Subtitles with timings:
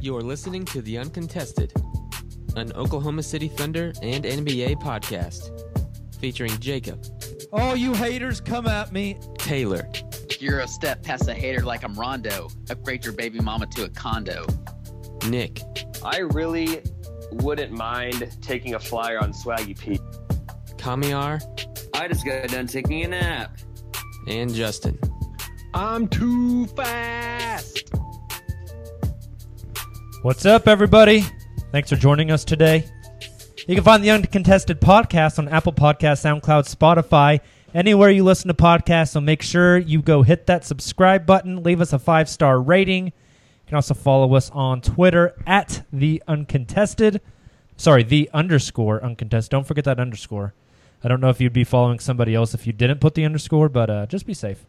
[0.00, 1.72] You are listening to The Uncontested,
[2.56, 5.50] an Oklahoma City Thunder and NBA podcast
[6.20, 7.04] featuring Jacob,
[7.52, 9.18] All you haters, come at me.
[9.38, 9.88] Taylor,
[10.40, 12.48] You're a step past a hater like I'm Rondo.
[12.70, 14.46] Upgrade your baby mama to a condo.
[15.28, 15.60] Nick,
[16.04, 16.80] I really
[17.32, 19.98] wouldn't mind taking a flyer on Swaggy P.
[20.76, 21.40] Kamiar,
[21.94, 23.58] I just got done taking a nap.
[24.28, 24.98] and Justin.
[25.72, 27.90] I'm too fast.
[30.24, 31.22] What's up, everybody?
[31.70, 32.86] Thanks for joining us today.
[33.68, 37.40] You can find the Uncontested Podcast on Apple Podcasts, SoundCloud, Spotify,
[37.74, 39.10] anywhere you listen to podcasts.
[39.10, 43.08] So make sure you go hit that subscribe button, leave us a five star rating.
[43.08, 43.12] You
[43.66, 47.20] can also follow us on Twitter at the Uncontested.
[47.76, 49.50] Sorry, the underscore Uncontested.
[49.50, 50.54] Don't forget that underscore.
[51.02, 53.68] I don't know if you'd be following somebody else if you didn't put the underscore,
[53.68, 54.64] but uh, just be safe.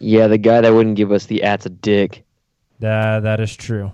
[0.00, 2.24] Yeah, the guy that wouldn't give us the at's a dick.
[2.80, 3.92] That that is true.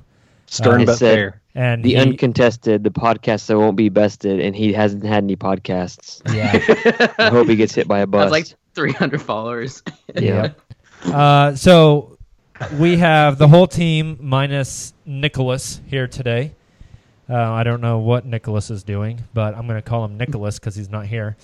[0.52, 1.38] Stern Uh, but said- fair.
[1.54, 5.36] And The he- uncontested, the podcast that won't be bested, and he hasn't had any
[5.36, 6.20] podcasts.
[6.34, 7.14] yeah.
[7.18, 8.30] I hope he gets hit by a bus.
[8.30, 9.82] That's like 300 followers.
[10.14, 10.52] yeah.
[11.04, 12.16] Uh, so
[12.78, 16.52] we have the whole team minus Nicholas here today.
[17.28, 20.58] Uh, I don't know what Nicholas is doing, but I'm going to call him Nicholas
[20.58, 21.36] because he's not here.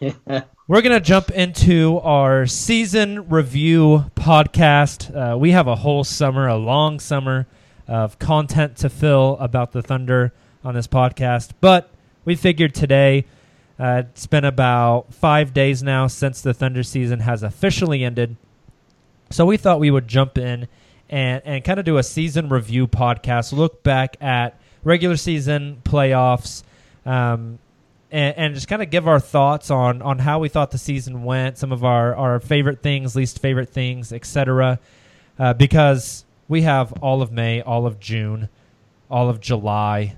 [0.00, 5.14] We're going to jump into our season review podcast.
[5.34, 7.46] Uh, we have a whole summer, a long summer
[7.90, 11.90] of content to fill about the Thunder on this podcast, but
[12.24, 13.24] we figured today
[13.80, 18.36] uh, it's been about five days now since the Thunder season has officially ended.
[19.30, 20.68] So we thought we would jump in
[21.08, 26.62] and, and kind of do a season review podcast, look back at regular season playoffs,
[27.04, 27.58] um,
[28.12, 31.24] and, and just kind of give our thoughts on, on how we thought the season
[31.24, 34.78] went, some of our, our favorite things, least favorite things, etc.
[35.40, 38.48] Uh, because we have all of May, all of June,
[39.08, 40.16] all of July,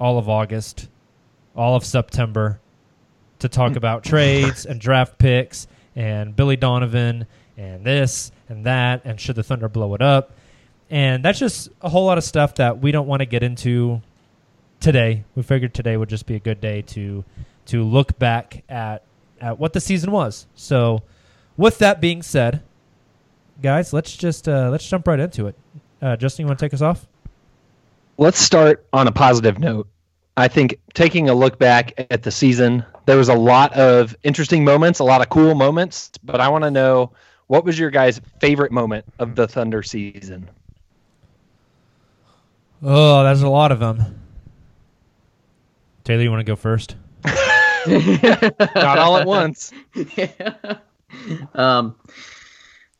[0.00, 0.88] all of August,
[1.54, 2.60] all of September
[3.38, 3.76] to talk mm.
[3.76, 7.26] about trades and draft picks and Billy Donovan
[7.56, 10.32] and this and that and should the Thunder blow it up.
[10.90, 14.02] And that's just a whole lot of stuff that we don't want to get into
[14.80, 15.24] today.
[15.36, 17.24] We figured today would just be a good day to
[17.66, 19.04] to look back at
[19.40, 20.48] at what the season was.
[20.56, 21.02] So,
[21.56, 22.60] with that being said,
[23.62, 25.54] guys, let's just uh, let's jump right into it.
[26.00, 27.06] Uh, Justin, you want to take us off?
[28.16, 29.88] Let's start on a positive note.
[30.36, 34.64] I think taking a look back at the season, there was a lot of interesting
[34.64, 37.12] moments, a lot of cool moments, but I want to know
[37.46, 40.50] what was your guys' favorite moment of the Thunder season?
[42.82, 44.20] Oh, there's a lot of them.
[46.04, 46.96] Taylor, you want to go first?
[47.86, 49.72] Not all at once.
[51.54, 51.96] um,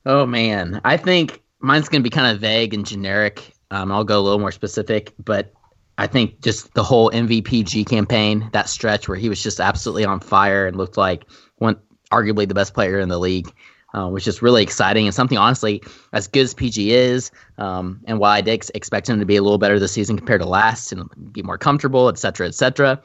[0.07, 3.53] oh man, I think mine's gonna be kind of vague and generic.
[3.71, 5.53] Um, I'll go a little more specific, but
[5.97, 10.21] I think just the whole MVPG campaign, that stretch where he was just absolutely on
[10.21, 11.25] fire and looked like
[11.57, 11.77] one
[12.11, 13.53] arguably the best player in the league,
[13.95, 18.19] uh, which is really exciting and something honestly as good as PG is, um, and
[18.19, 20.49] while I did ex- expect him to be a little better this season compared to
[20.49, 23.01] last and be more comfortable, et cetera, et cetera,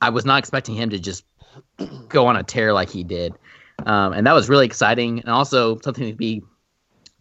[0.00, 1.24] I was not expecting him to just
[2.08, 3.34] go on a tear like he did,
[3.86, 6.42] um, and that was really exciting and also something to be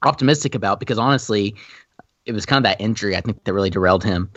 [0.01, 1.55] optimistic about because honestly,
[2.25, 4.31] it was kind of that injury I think that really derailed him.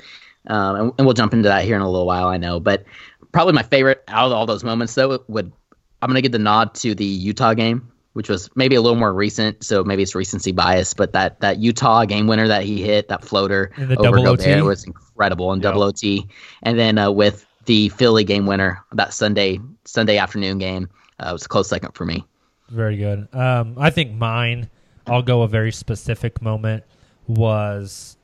[0.47, 2.61] Um, and, and, we'll jump into that here in a little while, I know.
[2.61, 2.85] But
[3.33, 5.53] probably my favorite out of all those moments, though, would
[6.01, 8.99] I'm going to give the nod to the Utah game, which was maybe a little
[8.99, 10.95] more recent, so maybe it's recency bias.
[10.95, 15.53] But that that Utah game winner that he hit, that floater over Gobert was incredible
[15.53, 15.65] in yep.
[15.65, 16.29] double OT.
[16.63, 20.89] And then uh, with the Philly game winner, that Sunday Sunday afternoon game,
[21.21, 22.25] uh, was a close second for me.
[22.69, 23.29] Very good.
[23.35, 24.69] Um, I think mine.
[25.07, 26.85] I'll go a very specific moment
[27.27, 28.19] was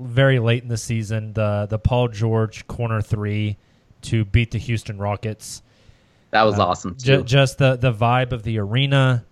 [0.00, 3.56] very late in the season, the the Paul George corner three
[4.02, 5.62] to beat the Houston Rockets.
[6.30, 6.96] That was uh, awesome.
[6.98, 9.24] Ju- just the the vibe of the arena,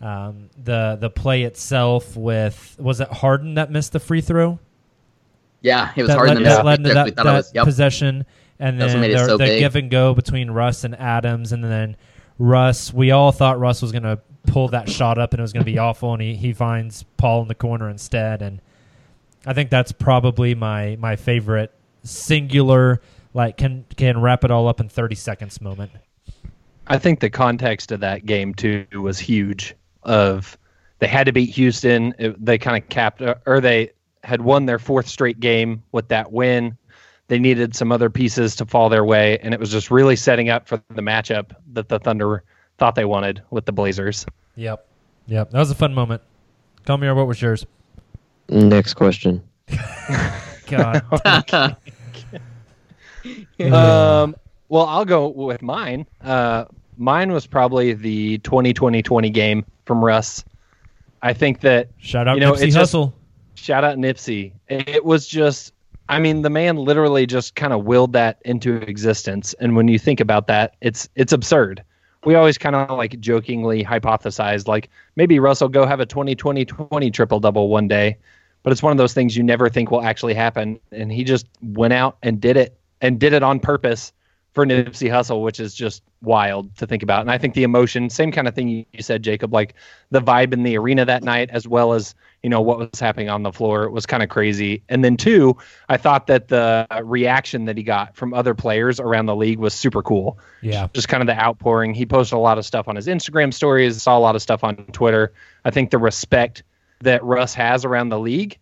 [0.00, 2.16] um, the the play itself.
[2.16, 4.58] With was it Harden that missed the free throw?
[5.60, 7.64] Yeah, it was that Harden that led to that, that was, yep.
[7.64, 8.24] possession,
[8.60, 11.96] and then the, so the give and go between Russ and Adams, and then
[12.38, 12.92] Russ.
[12.92, 15.64] We all thought Russ was going to pull that shot up and it was going
[15.64, 18.60] to be awful, and he he finds Paul in the corner instead, and
[19.46, 23.00] I think that's probably my my favorite singular
[23.34, 25.92] like can can wrap it all up in 30 seconds moment.
[26.86, 29.74] I think the context of that game too was huge.
[30.02, 30.56] Of
[31.00, 32.14] they had to beat Houston.
[32.18, 33.90] It, they kind of capped, or they
[34.24, 36.77] had won their fourth straight game with that win.
[37.28, 40.48] They needed some other pieces to fall their way, and it was just really setting
[40.48, 42.42] up for the matchup that the Thunder
[42.78, 44.26] thought they wanted with the Blazers.
[44.56, 44.86] Yep,
[45.26, 46.22] yep, that was a fun moment.
[46.86, 47.66] Kamiar, what was yours?
[48.48, 49.42] Next question.
[50.66, 51.02] God.
[53.60, 54.36] um,
[54.68, 56.06] well, I'll go with mine.
[56.22, 56.66] Uh,
[56.96, 60.44] mine was probably the 2020-20 game from Russ.
[61.22, 63.12] I think that shout out you know, Nipsey Hussle.
[63.54, 64.52] Shout out Nipsey.
[64.68, 65.72] It was just,
[66.08, 69.54] I mean, the man literally just kind of willed that into existence.
[69.60, 71.82] And when you think about that, it's it's absurd.
[72.24, 77.38] We always kind of like jokingly hypothesized, like maybe Russell go have a 20-20-20 triple
[77.38, 78.16] double one day,
[78.64, 80.80] but it's one of those things you never think will actually happen.
[80.90, 84.12] And he just went out and did it and did it on purpose
[84.52, 87.20] for Nipsey Hussle, which is just wild to think about.
[87.20, 89.74] And I think the emotion, same kind of thing you, said, Jacob, like
[90.10, 93.28] the vibe in the arena that night, as well as you know what was happening
[93.28, 94.82] on the floor, it was kind of crazy.
[94.88, 95.56] And then two,
[95.88, 99.74] I thought that the reaction that he got from other players around the league was
[99.74, 100.38] super cool.
[100.62, 101.94] Yeah, just kind of the outpouring.
[101.94, 104.64] He posted a lot of stuff on his Instagram stories, saw a lot of stuff
[104.64, 105.32] on Twitter.
[105.64, 106.62] I think the respect
[107.00, 108.58] that Russ has around the league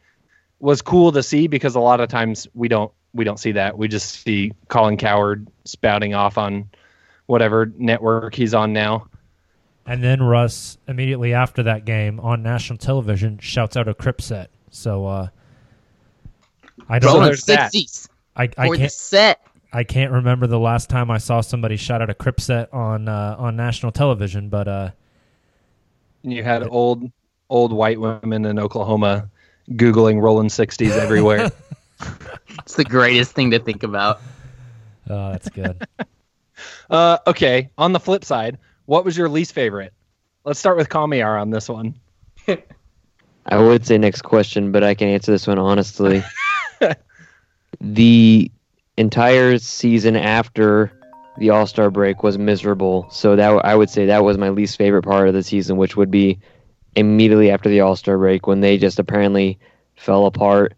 [0.59, 3.77] was cool to see because a lot of times we don't we don't see that.
[3.77, 6.69] We just see Colin Cowherd spouting off on
[7.27, 9.09] whatever network he's on now.
[9.87, 14.51] And then Russ immediately after that game on national television shouts out a Crip set.
[14.71, 15.29] So uh,
[16.89, 17.33] I don't know.
[17.33, 18.09] Sixties.
[18.37, 19.47] I, I can't set.
[19.73, 23.09] I can't remember the last time I saw somebody shout out a Crip set on
[23.09, 24.91] uh, on national television, but uh,
[26.23, 27.11] you had it, old
[27.49, 29.31] old white women in Oklahoma
[29.71, 31.51] googling rolling sixties everywhere.
[32.59, 34.21] it's the greatest thing to think about.
[35.09, 35.87] Oh, that's good.
[36.91, 37.71] uh, okay.
[37.79, 39.93] On the flip side, what was your least favorite?
[40.45, 41.95] Let's start with Kamiar on this one.
[43.47, 46.25] I would say next question, but I can answer this one honestly.
[47.81, 48.51] the
[48.97, 50.93] entire season after
[51.39, 54.79] the All Star break was miserable, so that I would say that was my least
[54.79, 56.39] favorite part of the season, which would be
[56.95, 59.59] immediately after the All Star break when they just apparently
[59.97, 60.75] fell apart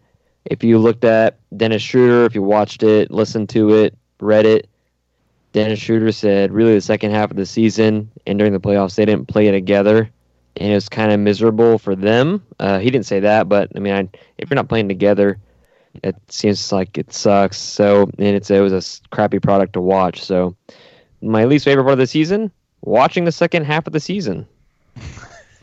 [0.49, 4.67] if you looked at Dennis Schroeder, if you watched it, listened to it, read it,
[5.51, 9.05] Dennis Schroeder said really the second half of the season and during the playoffs they
[9.05, 10.09] didn't play together,
[10.57, 12.43] and it was kind of miserable for them.
[12.59, 15.39] Uh, he didn't say that, but I mean, I, if you're not playing together,
[16.03, 17.57] it seems like it sucks.
[17.57, 20.23] So and it's it was a crappy product to watch.
[20.23, 20.55] So
[21.21, 22.51] my least favorite part of the season,
[22.81, 24.47] watching the second half of the season.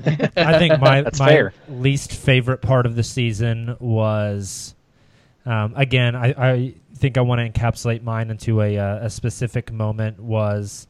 [0.05, 1.53] I think my my fair.
[1.69, 4.75] least favorite part of the season was
[5.47, 9.73] um, again, I, I think I want to encapsulate mine into a, uh, a specific
[9.73, 10.87] moment was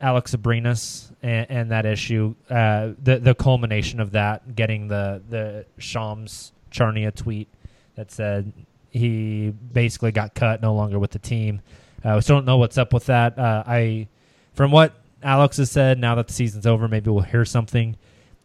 [0.00, 5.66] Alex Abrines and, and that issue, uh, the the culmination of that, getting the the
[5.78, 7.48] Shams Charania tweet
[7.96, 8.52] that said
[8.90, 11.60] he basically got cut, no longer with the team.
[12.04, 13.38] Uh, still don't know what's up with that.
[13.38, 14.08] Uh, I,
[14.54, 17.96] from what Alex has said, now that the season's over, maybe we'll hear something.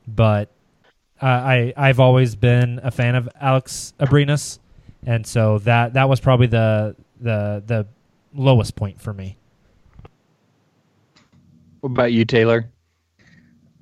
[0.07, 0.49] But
[1.21, 4.59] uh, I I've always been a fan of Alex Abrines,
[5.05, 7.87] and so that that was probably the the the
[8.33, 9.37] lowest point for me.
[11.81, 12.69] What about you, Taylor?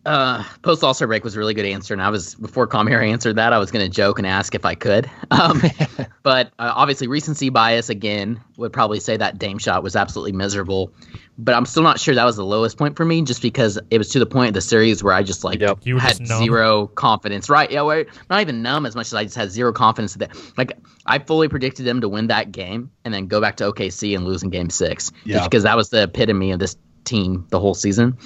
[0.06, 3.02] Uh, post All Star break was a really good answer, and I was before Kamiar
[3.08, 5.10] answered that, I was going to joke and ask if I could.
[5.32, 5.64] Um,
[6.24, 10.94] but uh, obviously, recency bias again would probably say that Dame shot was absolutely miserable.
[11.40, 13.98] But I'm still not sure that was the lowest point for me, just because it
[13.98, 15.80] was to the point of the series where I just like Yep.
[15.86, 17.50] You had zero confidence.
[17.50, 17.72] Right?
[17.72, 20.78] Yeah, where, not even numb as much as I just had zero confidence that like
[21.06, 24.24] I fully predicted them to win that game and then go back to OKC and
[24.26, 25.44] lose in Game Six, Yeah.
[25.44, 28.18] because that was the epitome of this team the whole season.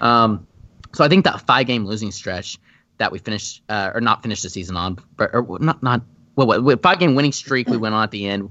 [0.00, 0.46] Um,
[0.94, 2.58] so I think that five game losing stretch
[2.98, 6.02] that we finished uh, or not finished the season on, but or not not
[6.36, 8.50] well, what, what five game winning streak we went on at the end.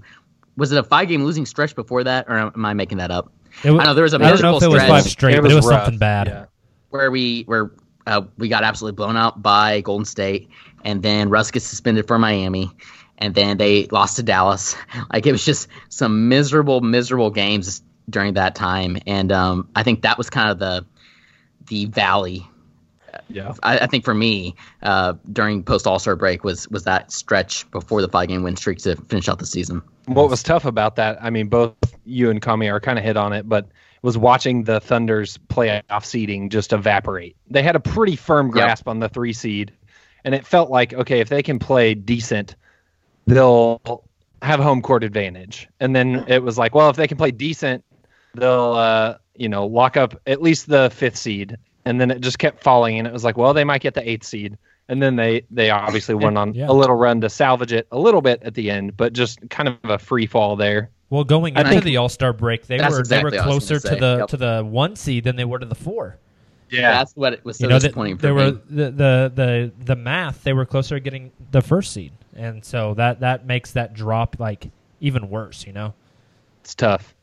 [0.55, 3.31] Was it a five game losing stretch before that, or am I making that up?
[3.63, 5.03] It wa- I know there was a I don't know miserable if it was stretch
[5.03, 6.27] five straight, but it was something bad.
[6.27, 6.45] Yeah.
[6.89, 7.71] where we where
[8.05, 10.49] uh, we got absolutely blown out by Golden State,
[10.83, 12.71] and then Russ gets suspended for Miami,
[13.17, 14.75] and then they lost to Dallas.
[15.11, 20.01] Like it was just some miserable, miserable games during that time, and um, I think
[20.03, 20.85] that was kind of the
[21.67, 22.47] the valley.
[23.29, 23.53] Yeah.
[23.61, 27.69] I, I think for me, uh, during post All Star break was was that stretch
[27.71, 29.81] before the five game win streak to finish out the season.
[30.05, 33.15] What was tough about that, I mean, both you and Kami are kind of hit
[33.15, 33.67] on it, but
[34.01, 37.37] was watching the Thunder's playoff seeding just evaporate.
[37.49, 39.71] They had a pretty firm grasp on the three seed,
[40.25, 42.55] and it felt like, okay, if they can play decent,
[43.25, 44.03] they'll
[44.41, 45.69] have home court advantage.
[45.79, 47.85] And then it was like, well, if they can play decent,
[48.35, 51.57] they'll, uh, you know, lock up at least the fifth seed.
[51.85, 54.07] And then it just kept falling, and it was like, well, they might get the
[54.09, 54.57] eighth seed.
[54.89, 56.67] And then they they obviously went on Yeah.
[56.69, 59.67] a little run to salvage it a little bit at the end, but just kind
[59.69, 60.89] of a free fall there.
[61.09, 63.99] Well, going I into the All Star break, they were exactly they were closer gonna
[63.99, 64.27] the Yep.
[64.29, 66.17] to the one seed than they were to the four.
[66.69, 68.59] Yeah, That's what it was so you know, that disappointing they for were me.
[68.69, 70.43] the, the the the math.
[70.43, 74.37] They were closer to getting the first seed, and so that that makes that drop
[74.39, 74.69] like
[75.01, 75.65] even worse.
[75.67, 75.93] You know.
[76.61, 77.13] It's tough.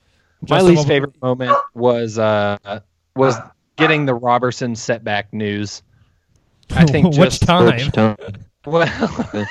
[0.48, 2.80] My least favorite moment was uh
[3.16, 3.36] was
[3.76, 5.82] getting the Robertson setback news.
[6.70, 7.66] I think Which just time?
[7.66, 8.16] Which time?
[8.64, 9.48] well,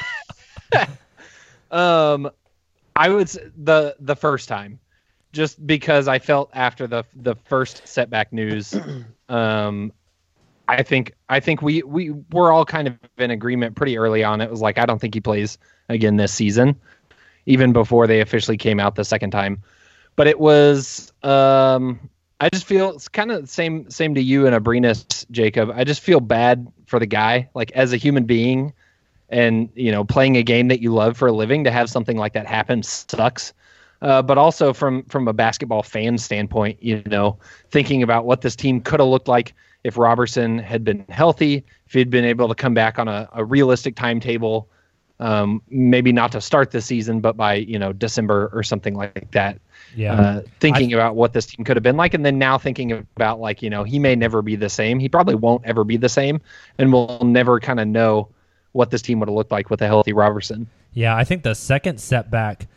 [1.72, 2.30] um,
[2.96, 4.80] I would s- the the first time,
[5.34, 8.76] just because I felt after the the first setback news,
[9.30, 9.92] um,
[10.68, 14.42] I think I think we we were all kind of in agreement pretty early on.
[14.42, 15.58] It was like I don't think he plays
[15.90, 16.80] again this season,
[17.46, 19.62] even before they officially came out the second time.
[20.20, 22.10] But it was um,
[22.42, 25.72] I just feel it's kind of same same to you and Abrines, Jacob.
[25.74, 28.74] I just feel bad for the guy, like as a human being,
[29.30, 32.18] and you know, playing a game that you love for a living to have something
[32.18, 33.54] like that happen sucks.
[34.02, 37.38] Uh, but also from from a basketball fan standpoint, you know,
[37.72, 39.54] thinking about what this team could have looked like
[39.86, 43.46] if Robertson had been healthy, if he'd been able to come back on a, a
[43.46, 44.68] realistic timetable,
[45.22, 49.32] um, maybe not to start the season, but by you know December or something like
[49.32, 49.62] that
[49.96, 50.14] Yeah.
[50.14, 53.40] uh, thinking about what this team could have been like, and then now thinking about
[53.40, 55.00] like you know he may never be the same.
[55.00, 56.42] He probably won't ever be the same,
[56.78, 58.30] and we'll never kind of know
[58.74, 60.68] what this team would have looked like with a healthy Robertson.
[60.94, 62.68] Yeah, I think the second setback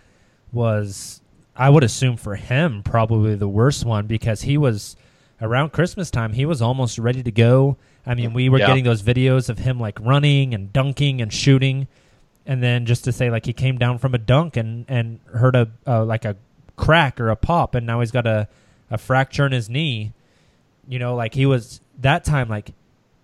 [0.52, 1.20] was,
[1.56, 4.96] I would assume for him, probably the worst one because he was
[5.40, 6.32] around Christmas time.
[6.32, 7.76] He was almost ready to go.
[8.06, 8.66] I mean, we were Yeah.
[8.68, 11.86] getting those videos of him like running and dunking and shooting,
[12.46, 15.54] and then just to say like he came down from a dunk and and heard
[15.54, 16.36] a uh, like a
[16.76, 18.48] crack or a pop, and now he's got a
[18.90, 20.12] a fracture in his knee.
[20.88, 22.72] You know, like he was that time like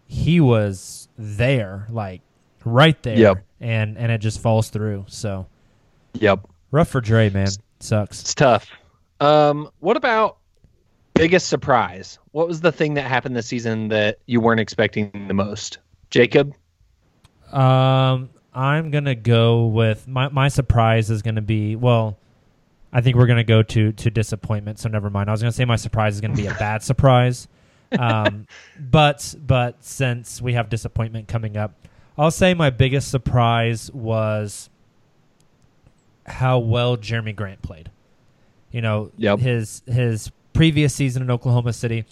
[0.07, 2.23] he was there, like
[2.65, 3.45] right there, Yep.
[3.61, 5.05] and and it just falls through.
[5.09, 5.47] So
[6.15, 7.49] Yep, rough for Dre, man.
[7.81, 8.21] Sucks.
[8.23, 8.69] it's tough.
[9.21, 10.39] Um, what about
[11.15, 12.19] biggest surprise?
[12.31, 15.79] What was the thing that happened this season that you weren't expecting the most,
[16.11, 16.55] Jacob?
[17.53, 22.17] Um, I'm gonna go with my my surprise is gonna be well.
[22.93, 24.79] I think we're gonna go to to disappointment.
[24.79, 25.29] So never mind.
[25.29, 27.49] I was gonna say my surprise is gonna be a bad surprise.
[27.99, 28.47] Um,
[28.79, 31.75] but but since we have disappointment coming up,
[32.17, 34.69] I'll say my biggest surprise was
[36.27, 37.91] how well Jerami Grant played.
[38.71, 39.39] You know, Yep.
[39.39, 42.05] his his previous season in Oklahoma City,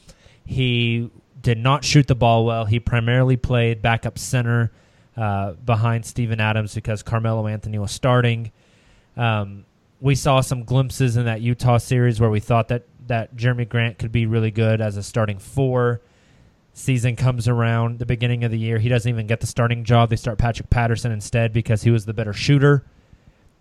[0.47, 1.11] he
[1.43, 2.65] did not shoot the ball well.
[2.65, 4.73] He primarily played backup center
[5.17, 8.53] uh, behind Steven Adams because Carmelo Anthony was starting.
[9.19, 9.66] Um,
[10.01, 13.99] we saw some glimpses in that Utah series where we thought that that Jerami Grant
[13.99, 16.01] could be really good as a starting four.
[16.73, 20.11] Season comes around, the beginning of the year, he doesn't even get the starting job.
[20.11, 22.85] They start Patrick Patterson instead because he was the better shooter.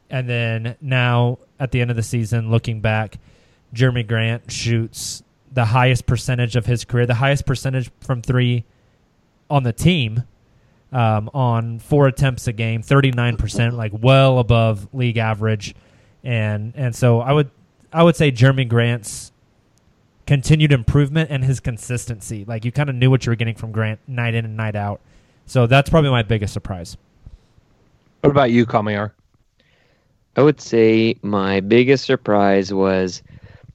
[0.10, 3.20] And then now at the end of the season, looking back,
[3.74, 8.66] Jerami Grant shoots the highest percentage of his career, the highest percentage from three
[9.50, 10.24] on the team
[10.92, 15.76] um, on four attempts a game, 39%, like well above league average.
[16.26, 17.52] And and so I would
[17.94, 19.32] I would say Jerami Grant's
[20.26, 22.44] continued improvement and his consistency.
[22.46, 24.76] Like you kind of knew what you were getting from Grant night in and night
[24.76, 25.00] out.
[25.46, 26.98] So that's probably my biggest surprise.
[28.22, 29.12] What about you, Kamiar?
[30.36, 33.22] I would say my biggest surprise was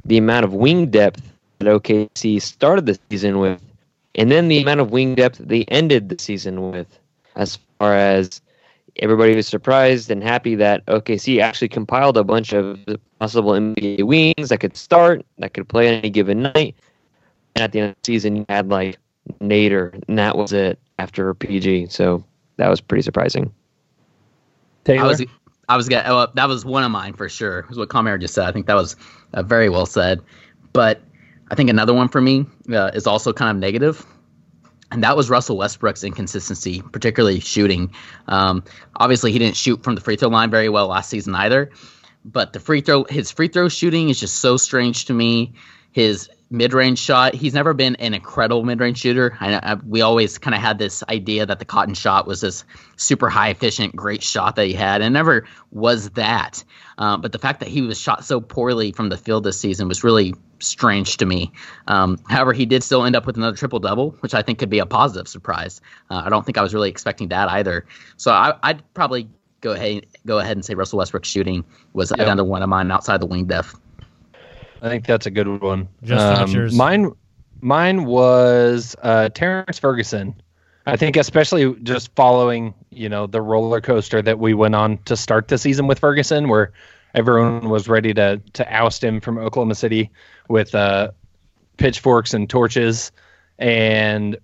[0.05, 1.23] the amount of wing depth
[1.59, 3.63] that OKC started the season with,
[4.17, 6.99] and then the amount of wing depth they ended the season with.
[7.37, 8.43] As far as
[9.01, 12.79] everybody was surprised and happy that OKC actually compiled a bunch of
[13.19, 16.77] possible NBA wings that could start, that could play on any given night.
[17.57, 18.99] And at the end of the season, you had like
[19.41, 21.87] Nader, and that was it after PG.
[21.87, 22.23] So
[22.57, 23.53] that was pretty surprising.
[24.85, 25.05] Taylor?
[25.05, 25.23] I was,
[25.69, 26.05] I was gonna.
[26.07, 27.67] Oh, that was one of mine for sure.
[27.69, 28.47] Was what Kamiar just said.
[28.47, 28.97] I think that was
[29.35, 30.21] uh, very well said.
[30.73, 31.01] But
[31.51, 34.07] I think another one for me uh, is also kind of negative,
[34.91, 37.93] and that was Russell Westbrook's inconsistency, particularly shooting.
[38.27, 38.65] Um,
[38.97, 41.71] obviously, he didn't shoot from the free throw line very well last season either.
[42.25, 45.55] But the free throw, his free throw shooting is just so strange to me.
[45.93, 47.35] His mid-range shot.
[47.35, 49.37] He's never been an incredible mid-range shooter.
[49.41, 52.65] I, I, we always kind of had this idea that the Cotton shot was this
[52.97, 56.65] super high efficient, great shot that he had, and never was that.
[56.99, 59.89] Um, but the fact that he was shot so poorly from the field this season
[59.89, 61.53] was really strange to me.
[61.89, 64.71] Um, however, he did still end up with another triple double, which I think could
[64.71, 65.81] be a positive surprise.
[66.11, 67.87] Uh, I don't think I was really expecting that either.
[68.17, 69.29] So I, would probably
[69.61, 72.27] go ahead go ahead and say Russell Westbrook's shooting was yep.
[72.27, 73.79] another one of mine outside the wing depth.
[74.83, 75.89] I think that's a good one.
[76.03, 77.13] Just um, mine,
[77.61, 80.41] mine was uh, Terrence Ferguson.
[80.87, 85.17] I think especially just following, you know, the roller coaster that we went on to
[85.17, 86.73] start the season with Ferguson, where
[87.15, 90.11] everyone was ready to to oust him from Oklahoma City
[90.49, 91.11] with uh,
[91.77, 93.13] pitchforks and torches,
[93.59, 94.39] and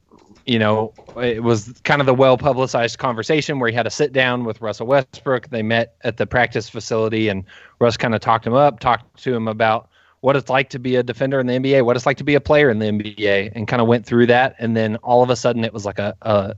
[0.46, 4.12] you know, it was kind of the well publicized conversation where he had a sit
[4.12, 5.48] down with Russell Westbrook.
[5.48, 7.44] They met at the practice facility, and
[7.80, 9.88] Russ kind of talked him up, talked to him about
[10.20, 12.36] what it's like to be a defender in the NBA, what it's like to be
[12.36, 14.54] a player in the NBA, and kind of went through that.
[14.58, 16.54] And then all of a sudden, it was like a a,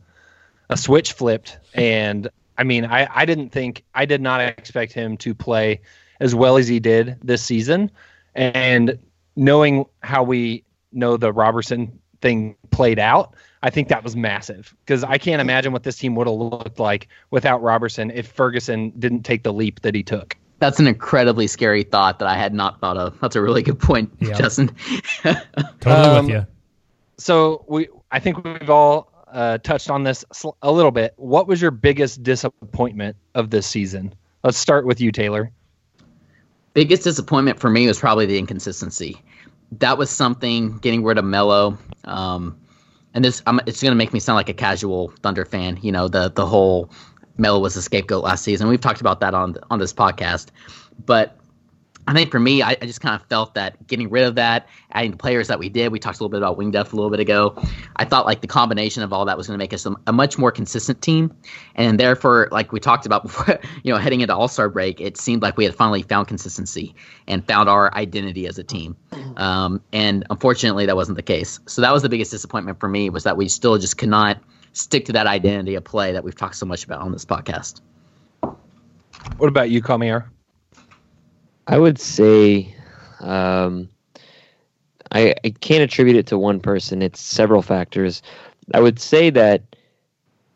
[0.68, 1.58] a switch flipped.
[1.72, 5.80] And I mean, I, I didn't think I did not expect him to play
[6.20, 7.90] as well as he did this season.
[8.34, 8.98] And
[9.36, 15.04] knowing how we know the Robertson thing played out, I think that was massive because
[15.04, 19.22] I can't imagine what this team would have looked like without Robertson if Ferguson didn't
[19.22, 22.80] take the leap that he took that's an incredibly scary thought that I had not
[22.80, 23.18] thought of.
[23.20, 24.34] That's a really good point, yeah.
[24.34, 24.74] Justin.
[25.22, 25.36] totally
[25.86, 26.46] um, with you.
[27.16, 30.24] So we, I think we've all uh, touched on this
[30.62, 31.14] a little bit.
[31.16, 34.14] What was your biggest disappointment of this season?
[34.42, 35.50] Let's start with you, Taylor.
[36.74, 39.22] Biggest disappointment for me was probably the inconsistency.
[39.72, 41.78] That was something getting rid of Melo.
[42.04, 42.58] Um,
[43.14, 45.78] and this, I'm, it's going to make me sound like a casual Thunder fan.
[45.82, 46.90] You know, the the whole
[47.36, 48.68] Melo was a scapegoat last season.
[48.68, 50.48] We've talked about that on on this podcast,
[51.04, 51.36] but
[52.08, 54.66] I think for me, I, I, just kind of felt that getting rid of that,
[54.92, 56.96] adding the players that we did, we talked a little bit about wing depth a
[56.96, 57.54] little bit ago.
[57.96, 60.12] I thought like the combination of all that was going to make us a, a,
[60.12, 61.36] much more consistent team,
[61.74, 65.18] and therefore, like we talked about before, you know, heading into All Star break, it
[65.18, 66.94] seemed like we had finally found consistency
[67.26, 68.96] and found our identity as a team.
[69.36, 71.60] Um, and unfortunately, that wasn't the case.
[71.66, 74.38] So that was the biggest disappointment for me was that we still just could not
[74.72, 77.82] stick to that identity of play that we've talked so much about on this podcast.
[79.36, 80.28] What about you, Kamiar?
[81.68, 82.74] I would say
[83.20, 83.88] um,
[85.12, 87.02] I, I can't attribute it to one person.
[87.02, 88.22] It's several factors.
[88.74, 89.62] I would say that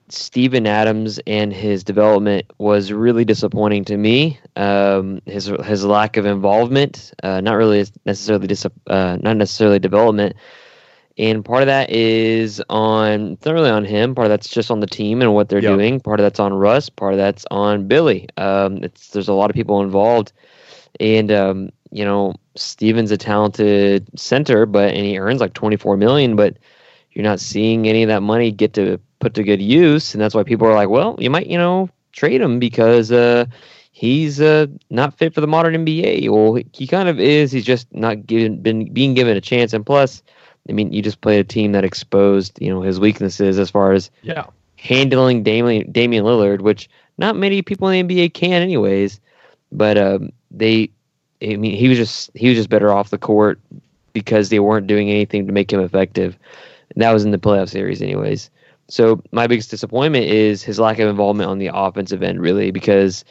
[0.09, 4.39] Steven Adams and his development was really disappointing to me.
[4.57, 10.37] Um, his his lack of involvement, uh, not really necessarily dis- uh, not necessarily development,
[11.17, 14.15] and part of that is on not really on him.
[14.15, 15.77] Part of that's just on the team and what they're yep.
[15.77, 15.99] doing.
[15.99, 16.91] Part of that's on Russ.
[16.91, 18.29] Part of that's on Billy.
[18.37, 20.33] Um, it's there's a lot of people involved,
[21.03, 26.37] and um, you know Steven's a talented center, but and he earns like 24 million,
[26.37, 26.57] but
[27.13, 30.35] you're not seeing any of that money get to put to good use, and that's
[30.35, 33.45] why people are like, well, you might you know trade him because uh,
[33.91, 36.29] he's uh, not fit for the modern NBA.
[36.31, 37.53] Well, he kind of is.
[37.53, 40.23] He's just not given been being given a chance, and plus
[40.69, 43.93] I mean, you just played a team that exposed, you know, his weaknesses as far
[43.93, 49.21] as yeah handling Damian, Damian Lillard, which not many people in the NBA can, anyways.
[49.71, 50.91] But um, they,
[51.43, 53.61] I mean, he was just he was just better off the court
[54.13, 56.39] because they weren't doing anything to make him effective.
[56.95, 58.51] And that was in the playoff series, anyways.
[58.89, 63.25] So my biggest disappointment is his lack of involvement on the offensive end, really, because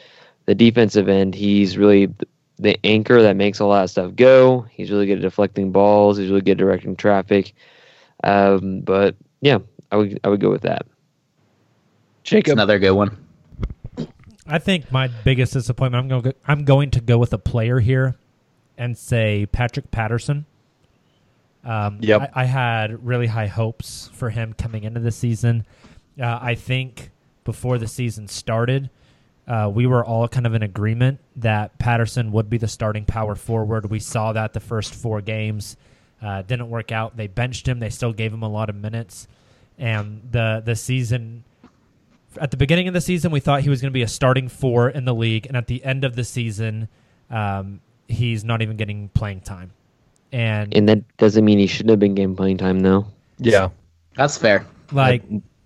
[0.46, 2.12] the defensive end, he's really
[2.58, 4.66] the anchor that makes a lot of stuff go.
[4.70, 6.16] He's really good at deflecting balls.
[6.16, 7.54] He's really good at directing traffic.
[8.24, 9.58] Um, but yeah,
[9.90, 10.86] I would I would go with that.
[12.24, 13.16] Jacob, another good one.
[14.52, 16.02] I think my biggest disappointment.
[16.02, 16.22] I'm going.
[16.24, 18.16] To, I'm going to go with a player here,
[18.76, 20.44] and say Patrick Patterson.
[21.64, 22.32] Um, Yep.
[22.34, 25.64] I, I had really high hopes for him coming into the season.
[26.20, 27.10] Uh, I think
[27.44, 28.90] before the season started,
[29.48, 33.34] uh, we were all kind of in agreement that Patterson would be the starting power
[33.34, 33.88] forward.
[33.88, 35.76] We saw that the first four games
[36.20, 37.16] uh, didn't work out.
[37.16, 37.78] They benched him.
[37.78, 39.28] They still gave him a lot of minutes,
[39.78, 41.44] and the the season.
[42.40, 44.48] At the beginning of the season, we thought he was going to be a starting
[44.48, 46.88] four in the league, and at the end of the season,
[47.30, 49.72] um, he's not even getting playing time.
[50.32, 53.06] And And that doesn't mean he shouldn't have been getting playing time though.
[53.38, 53.70] Yeah,
[54.16, 54.66] That's fair.
[54.92, 55.22] like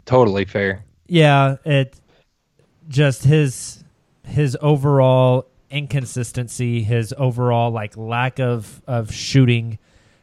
[0.06, 0.84] totally fair.
[1.06, 1.94] Yeah, it
[2.88, 3.84] just his
[4.24, 9.78] his overall inconsistency, his overall like lack of of shooting,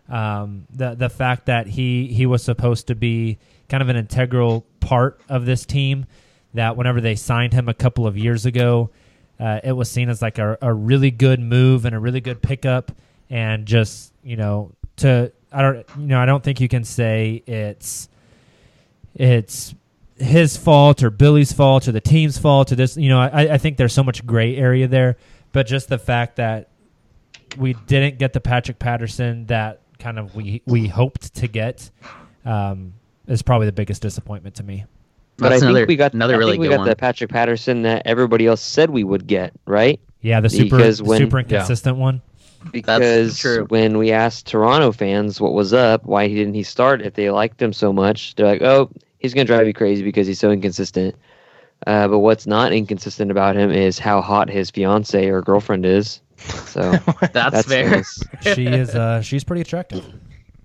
[0.10, 3.38] um, the the fact that he he was supposed to be
[3.69, 6.06] kind of an integral part of this team.
[6.54, 8.92] That whenever they signed him a couple of years ago,
[9.39, 12.42] uh, it was seen as like a, a really good move and a really good
[12.42, 12.92] pickup,
[13.30, 17.44] and just you know to I don't you know I don't think you can say
[17.48, 18.08] it's
[19.16, 19.74] it's
[20.18, 22.98] his fault or Billy's fault or the team's fault or this.
[22.98, 25.18] You know, I, I think there's so much gray area there.
[25.52, 26.70] But just the fact that
[27.58, 31.89] we didn't get the Patrick Patterson that kind of we we hoped to get
[32.46, 32.94] um,
[33.28, 34.86] is probably the biggest disappointment to me.
[35.38, 36.89] But That's I another think we got another I really think we good got one.
[36.89, 40.00] the Patrick Patterson that everybody else said we would get, right?
[40.22, 42.22] Yeah, the super Because when- super inconsistent one.
[42.72, 43.65] Because true.
[43.69, 47.62] when we asked Toronto fans what was up, why didn't he start if they liked
[47.62, 51.15] him so much, they're like, "Oh, he's gonna drive you crazy because he's so inconsistent."
[51.86, 56.22] Uh, but what's not inconsistent about him is how hot his fiance or girlfriend is.
[56.38, 56.91] So
[57.22, 57.89] That's, that's fair.
[57.89, 58.24] nice.
[58.56, 60.06] She is uh, she's pretty attractive.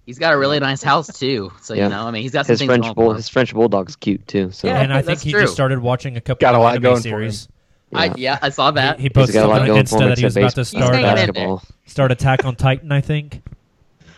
[0.09, 1.53] He's got a really nice house too.
[1.61, 1.83] So Yeah.
[1.85, 4.51] you know, I mean, he's got some His French bull, his French bulldog's cute too.
[4.53, 4.81] So Yeah.
[4.81, 5.43] and I think he true.
[5.43, 7.47] just started watching a couple Got a of lot anime going for series.
[7.95, 8.15] I, yeah.
[8.17, 8.97] yeah, I saw that.
[8.97, 10.95] He, he posted got a lot on going Insta that he was about to start
[10.95, 11.27] hanging uh, in there.
[11.27, 11.63] basketball.
[11.85, 12.91] start Attack on Titan.
[12.91, 13.43] I think.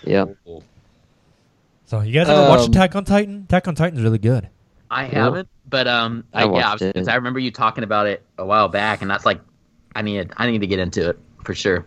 [0.04, 0.26] Yeah.
[1.86, 3.42] So you guys ever watch Um, Attack on Titan?
[3.48, 4.48] Attack on Titan's really good.
[4.92, 7.08] I haven't, but um, I I, yeah, watched because.
[7.08, 9.40] I remember you talking about it a while back, and that's like,
[9.96, 11.84] I need, I need to get into it for sure.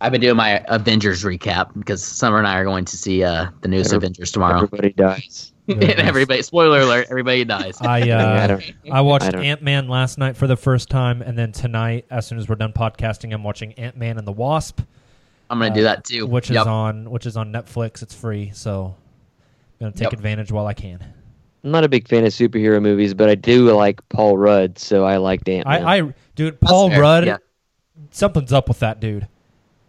[0.00, 3.46] I've been doing my Avengers recap because Summer and I are going to see uh
[3.62, 4.56] the newest Every- Avengers tomorrow.
[4.56, 5.52] Everybody dies.
[5.68, 7.78] and everybody, spoiler alert, everybody dies.
[7.80, 11.38] I I uh, don't- I watched Ant Man last night for the first time, and
[11.38, 14.80] then tonight, as soon as we're done podcasting, I'm watching Ant Man and the Wasp,
[15.48, 16.26] I'm gonna do that too.
[16.26, 16.60] which Yep.
[16.62, 18.02] is on which is on Netflix.
[18.02, 18.94] It's free, so
[19.80, 20.12] I'm gonna take Yep.
[20.14, 20.98] advantage while I can.
[21.62, 25.04] I'm not a big fan of superhero movies, but I do like Paul Rudd, so
[25.06, 25.82] I like Ant Man.
[25.84, 27.36] I, I dude, Paul Rudd, yeah.
[28.10, 29.28] something's up with that dude.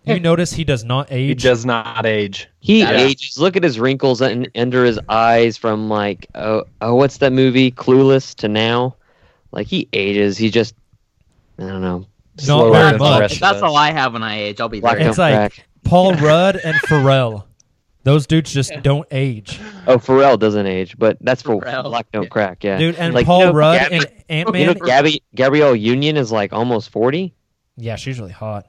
[0.07, 1.27] You notice he does not age.
[1.41, 2.47] He does not age.
[2.59, 2.91] He Yeah.
[2.91, 3.37] ages.
[3.39, 7.71] Look at his wrinkles un- under his eyes from like oh, oh what's that movie
[7.71, 8.95] Clueless to now.
[9.51, 10.37] Like he ages.
[10.37, 10.75] He just
[11.57, 11.99] I don't know.
[12.37, 13.33] Not Slower very than much.
[13.33, 15.09] If that's all I have when I age, I'll be Black there.
[15.09, 15.65] It's like- crack.
[15.83, 17.43] Paul Rudd and Pharrell.
[18.03, 22.23] Those dudes just don't age, Oh, Pharrell doesn't age, but that's for Pharrell, Black Don't
[22.23, 22.29] yeah.
[22.29, 22.63] Crack.
[22.63, 22.95] Yeah, dude.
[22.97, 24.61] And Like, Paul you know, Rudd Gabby- and Ant Man.
[24.61, 27.33] You know, Gabby Gabrielle Union is like almost forty.
[27.77, 28.67] yeah, she's really hot.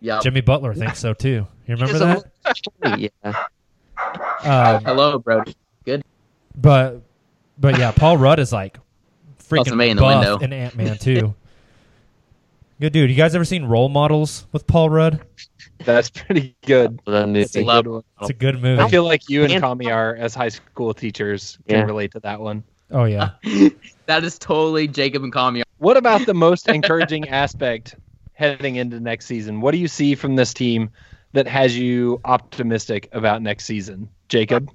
[0.00, 0.22] Yep.
[0.22, 1.46] Jimmy Butler thinks so too.
[1.66, 2.24] You remember that?
[2.82, 3.08] a- yeah,
[4.44, 5.54] Um, Hello, Brody.
[5.84, 6.02] Good.
[6.56, 7.00] But
[7.58, 8.78] but yeah, Paul Rudd is like
[9.38, 10.44] freaking somebody in the buff window.
[10.44, 11.34] in Ant Man too.
[12.80, 13.08] Good dude.
[13.08, 15.20] You guys ever seen Role Models with Paul Rudd?
[15.84, 17.00] That's pretty good.
[17.06, 18.02] It's a Love- good one.
[18.20, 18.82] It's a good movie.
[18.82, 21.84] I feel like you and And- Kamiar, as high school teachers, can Yeah.
[21.84, 22.62] relate to that one.
[22.90, 23.30] oh yeah.
[24.06, 25.62] That is totally Jacob and Kami.
[25.78, 27.96] What about the most encouraging aspect
[28.36, 29.60] heading into next season?
[29.60, 30.90] What do you see from this team
[31.32, 34.70] that has you optimistic about next season, Jacob?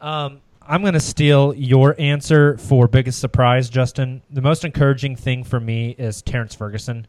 [0.00, 4.22] Um, I'm going to steal your answer for biggest surprise, Justin.
[4.30, 7.06] The most encouraging thing for me is Terrence Ferguson.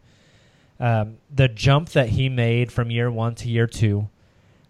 [0.80, 4.10] Um, the jump that he made from year one to year two.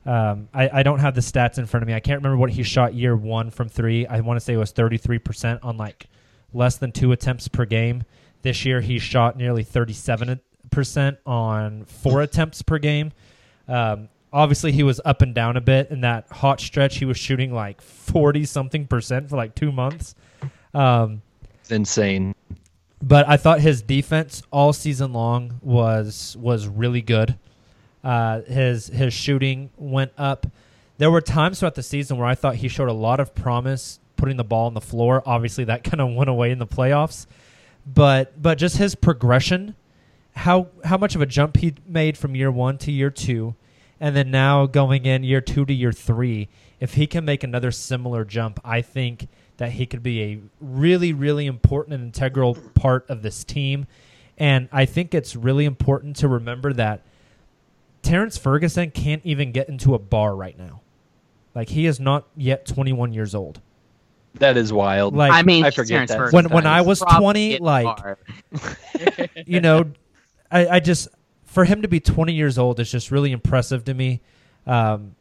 [0.06, 1.94] Um, I, I don't have the stats in front of me.
[1.94, 4.06] I can't remember what he shot year one from three.
[4.06, 6.08] I want to say it was 33% on like
[6.54, 8.04] less than two attempts per game.
[8.44, 10.40] This year he shot nearly 37%
[11.26, 13.12] on four attempts per game.
[13.68, 16.98] Um, obviously, he was up and down a bit in that hot stretch.
[16.98, 20.16] He was shooting like 40 something percent for like two months.
[20.74, 21.22] Um,
[21.62, 22.36] It's insane.
[23.02, 27.38] but I thought his defense all season long was was really good.
[28.04, 30.48] Uh, his his shooting went up.
[30.98, 34.00] There were times throughout the season where I thought he showed a lot of promise
[34.16, 35.22] putting the ball on the floor.
[35.26, 37.26] Obviously, that kind of went away in the playoffs.
[37.86, 39.76] But but just his progression,
[40.38, 43.56] how how much of a jump he made from year one to year two,
[44.00, 46.48] and then now going in year two to year three.
[46.80, 51.12] If he can make another similar jump, I think that he could be a really
[51.14, 53.88] really important and integral part of this team.
[54.38, 57.02] And I think it's really important to remember that
[58.04, 60.82] Terrence Ferguson can't even get into a bar right now.
[61.56, 63.60] Like he is not yet 21 years old.
[64.36, 65.16] That is wild.
[65.16, 66.18] Like I mean, I forget Terrence that.
[66.18, 66.36] Ferguson.
[66.50, 68.18] When- when I was 20, like-
[69.48, 69.86] you know,
[70.52, 71.08] I, I just
[71.46, 74.22] for him to be 20 years old is just really impressive to me.
[74.66, 75.16] Um,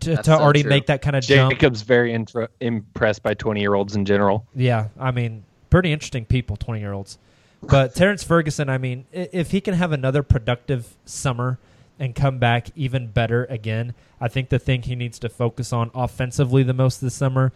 [0.00, 0.70] to, to so already true.
[0.70, 1.52] make that kind of jump.
[1.52, 4.46] Jacob's very intro- impressed by 20 year olds in general.
[4.54, 7.18] Yeah, I mean, pretty interesting people, 20 year olds.
[7.62, 11.58] But Terrence Ferguson, I mean, if he can have another productive summer
[11.98, 15.90] and come back even better again, I think the thing he needs to focus on
[15.94, 17.52] offensively the most this summer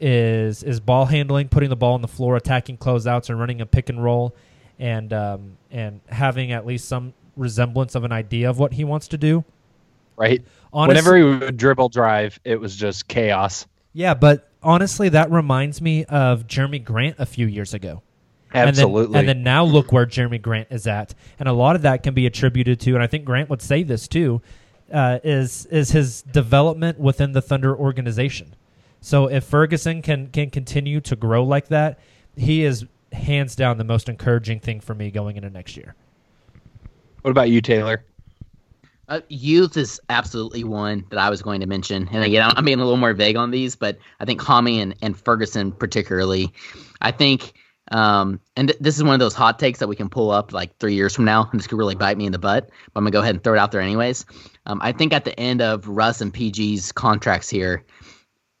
[0.00, 3.66] is is ball handling, putting the ball on the floor, attacking closeouts, and running a
[3.66, 4.34] pick and roll,
[4.78, 9.08] and um, and having at least some resemblance of an idea of what he wants
[9.08, 9.44] to do.
[10.16, 10.42] Right?
[10.72, 13.66] Honest- Whenever he would dribble drive, it was just chaos.
[13.92, 18.02] yeah, but honestly, that reminds me of Jerami Grant a few years ago.
[18.52, 19.18] And then- Absolutely.
[19.18, 22.14] And then, now look where Jerami Grant is at, and a lot of that can
[22.14, 24.40] be attributed to, and I think Grant would say this too,
[24.92, 28.54] uh, is is his development within the Thunder organization.
[29.02, 31.98] So if Ferguson can can continue to grow like that,
[32.36, 35.94] he is hands down the most encouraging thing for me going into next year.
[37.22, 38.04] what about you, Taylor?
[39.08, 42.08] Uh, youth is absolutely one that I was going to mention.
[42.12, 44.82] And again, I'm- I'm being a little more vague on these, but I think Hami
[44.82, 46.52] and, and Ferguson particularly.
[47.00, 47.54] I think,
[47.90, 50.52] um, and th- this is one of those hot takes that we can pull up
[50.52, 52.68] like three years from now, and this could really bite me in the butt.
[52.92, 54.26] But I'm gonna go ahead and throw it out there anyways.
[54.66, 57.82] Um, I think at the end of Russ and PG's contracts here,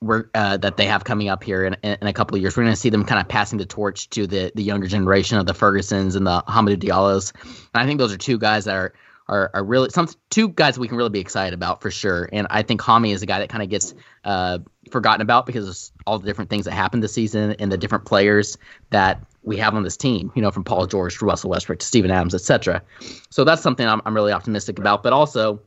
[0.00, 2.62] we're uh, that they have coming up here in, in, a couple of years, we're
[2.64, 5.54] gonna see them kind of passing the torch to the the younger generation of the
[5.54, 7.32] Fergusons and the Hamidou Diallos.
[7.42, 8.94] And I think those are two guys that are
[9.28, 12.28] are, are really some two guys we can really be excited about for sure.
[12.32, 14.58] And I think Hami is a guy that kind of gets uh,
[14.90, 18.06] forgotten about because of all the different things that happened this season and the different
[18.06, 18.56] players
[18.90, 20.32] that we have on this team.
[20.34, 22.82] You know, from Paul George to Russell Westbrook to Steven Adams, etc.
[23.30, 25.02] So that's something I'm, I'm really optimistic about.
[25.02, 25.60] But also,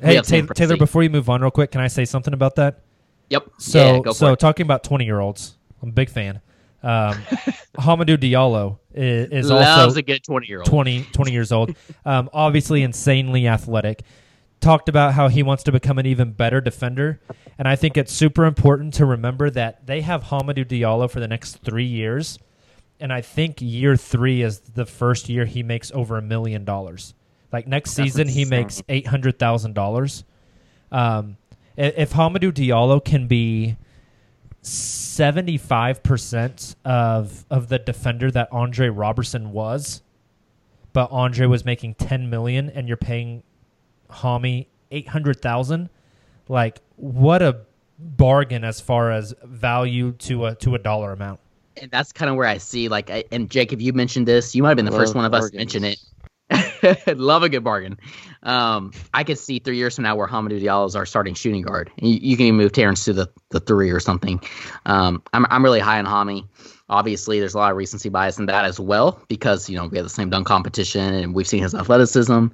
[0.00, 2.80] Hey Taylor, Taylor, before you move on, real quick, can I say something about that?
[3.30, 3.50] Yep.
[3.58, 6.40] So, yeah, so talking about twenty year olds, I'm a big fan.
[6.82, 7.14] Um,
[7.78, 9.64] Hamidou Diallo is, is also
[9.96, 10.66] a good 20 year old.
[10.68, 11.74] 20, 20 years old.
[12.04, 14.02] Um, obviously, insanely athletic.
[14.60, 17.20] Talked about how he wants to become an even better defender.
[17.58, 21.26] And I think it's super important to remember that they have Hamidou Diallo for the
[21.28, 22.38] next three years.
[23.00, 27.14] And I think year three is the first year he makes over a million dollars.
[27.52, 30.24] Like next season, he makes $800,000.
[30.92, 31.45] Um, i-
[31.76, 33.76] if Hamidou Diallo can be
[34.62, 40.02] 75% of of the defender that Andre Robertson was,
[40.92, 43.42] but Andre was making 10 million and you're paying
[44.10, 45.88] Hami 800,000,
[46.48, 47.60] like what a
[47.98, 51.40] bargain as far as value to a to a dollar amount.
[51.80, 54.54] and that's kind of where I see like, I, and Jacob, you mentioned this.
[54.54, 55.98] You might have been the first one of us to mention it.
[57.06, 57.98] Love a good bargain.
[58.42, 61.62] Um, I could see three years from now where Hamidou Diallo is our starting shooting
[61.62, 61.90] guard.
[61.96, 64.40] You, you can even move Terrence to the, the three or something.
[64.84, 66.48] Um, I'm I'm really high on Hami.
[66.88, 69.96] Obviously, there's a lot of recency bias in that as well because you know we
[69.96, 72.46] have the same dunk competition and we've seen his athleticism.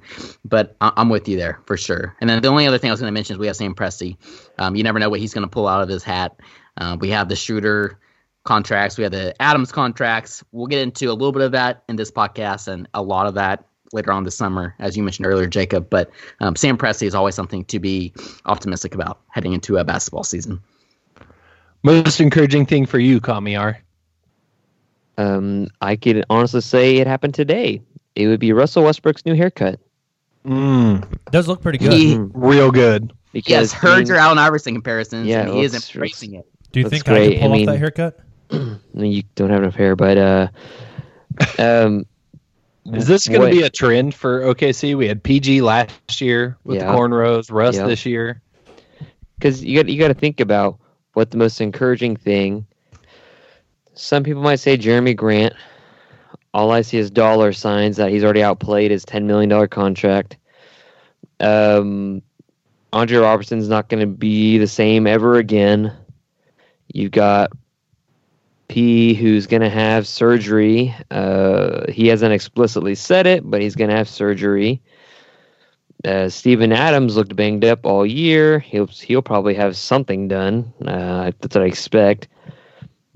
[0.43, 2.15] But I, I'm with you there for sure.
[2.19, 3.75] And then the only other thing I was going to mention is we have Sam
[3.75, 4.17] Presti.
[4.57, 6.39] Um, you never know what he's going to pull out of his hat.
[6.75, 7.99] Uh, we have the Schroeder
[8.43, 8.97] contracts.
[8.97, 10.43] We have the Adams contracts.
[10.51, 13.35] We'll get into a little bit of that in this podcast and a lot of
[13.35, 15.89] that later on this summer, as you mentioned earlier, Jacob.
[15.89, 18.13] But um, Sam Presti is always something to be
[18.45, 20.61] optimistic about heading into a basketball season.
[21.83, 23.77] Most encouraging thing for you, Kamiar.
[25.17, 27.81] Um, I could honestly say it happened today.
[28.15, 29.79] It would be Russell Westbrook's new haircut.
[30.45, 31.93] Mm, Does look pretty good.
[31.93, 33.13] He, real good.
[33.31, 35.93] Because he has heard I mean, your Allen Iverson comparisons, Yeah, and he is let's-
[35.93, 36.47] embracing it.
[36.71, 38.19] Do you That's think I can pull I off that haircut?
[38.51, 40.47] I mean, you don't have enough hair, but uh,
[41.59, 42.05] um,
[42.91, 44.95] Is this going to be a trend for OKC?
[44.97, 47.87] We had PG last year with the cornrows, Russ Yeah.
[47.87, 48.41] this year.
[49.37, 50.79] because you got you got to think about
[51.13, 52.65] what the most encouraging thing.
[53.93, 55.53] Some people might say Jerami Grant.
[56.53, 60.37] All I see is dollar signs that he's already outplayed his ten million dollar contract.
[61.39, 62.21] Um,
[62.91, 65.91] Andre Robertson's not going to be the same ever again.
[66.93, 67.51] You've got
[68.67, 70.95] P, who's going to have surgery.
[71.11, 74.81] Uh, he hasn't explicitly said it, but he's going to have surgery.
[76.05, 78.59] Uh, Steven Adams looked banged up all year.
[78.59, 80.73] He'll he'll probably have something done.
[80.85, 82.27] Uh, that's what I expect.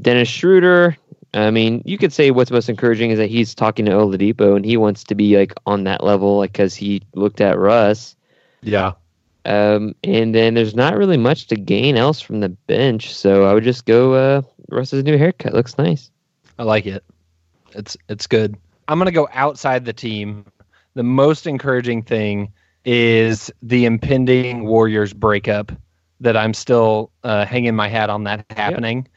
[0.01, 0.95] Dennis Schroeder.
[1.33, 4.65] I mean, you could say what's most encouraging is that he's talking to Oladipo and
[4.65, 8.15] he wants to be like on that level, like because he looked at Russ.
[8.61, 8.93] Yeah.
[9.43, 13.53] Um, and then there's not really much to gain else from the bench, so I
[13.53, 15.53] would just go uh, Russ's new haircut.
[15.53, 16.11] Looks nice.
[16.59, 17.03] I like it.
[17.71, 18.57] It's it's good.
[18.87, 20.45] I'm gonna go outside the team.
[20.93, 22.51] The most encouraging thing
[22.85, 25.71] is the impending Warriors breakup
[26.19, 29.07] that I'm still uh, hanging my hat on that happening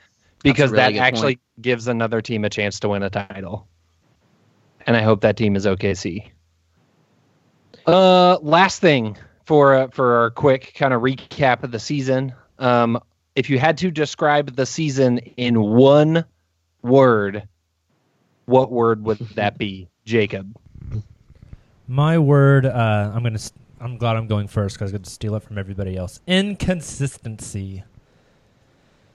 [0.43, 1.63] because really that actually point.
[1.63, 3.67] gives another team a chance to win a title.
[4.87, 6.31] And I hope that team is OKC.
[7.87, 12.35] Uh, last thing for uh, for our quick kind of recap of the season.
[12.59, 13.01] Um,
[13.35, 16.25] if you had to describe the season in one
[16.83, 17.49] word,
[18.47, 20.57] what word would that be, Jacob?
[21.87, 22.67] My word.
[22.67, 23.39] Uh, I'm gonna.
[23.81, 26.21] I'm glad I'm going first because I could steal it from everybody else.
[26.27, 27.83] Inconsistency.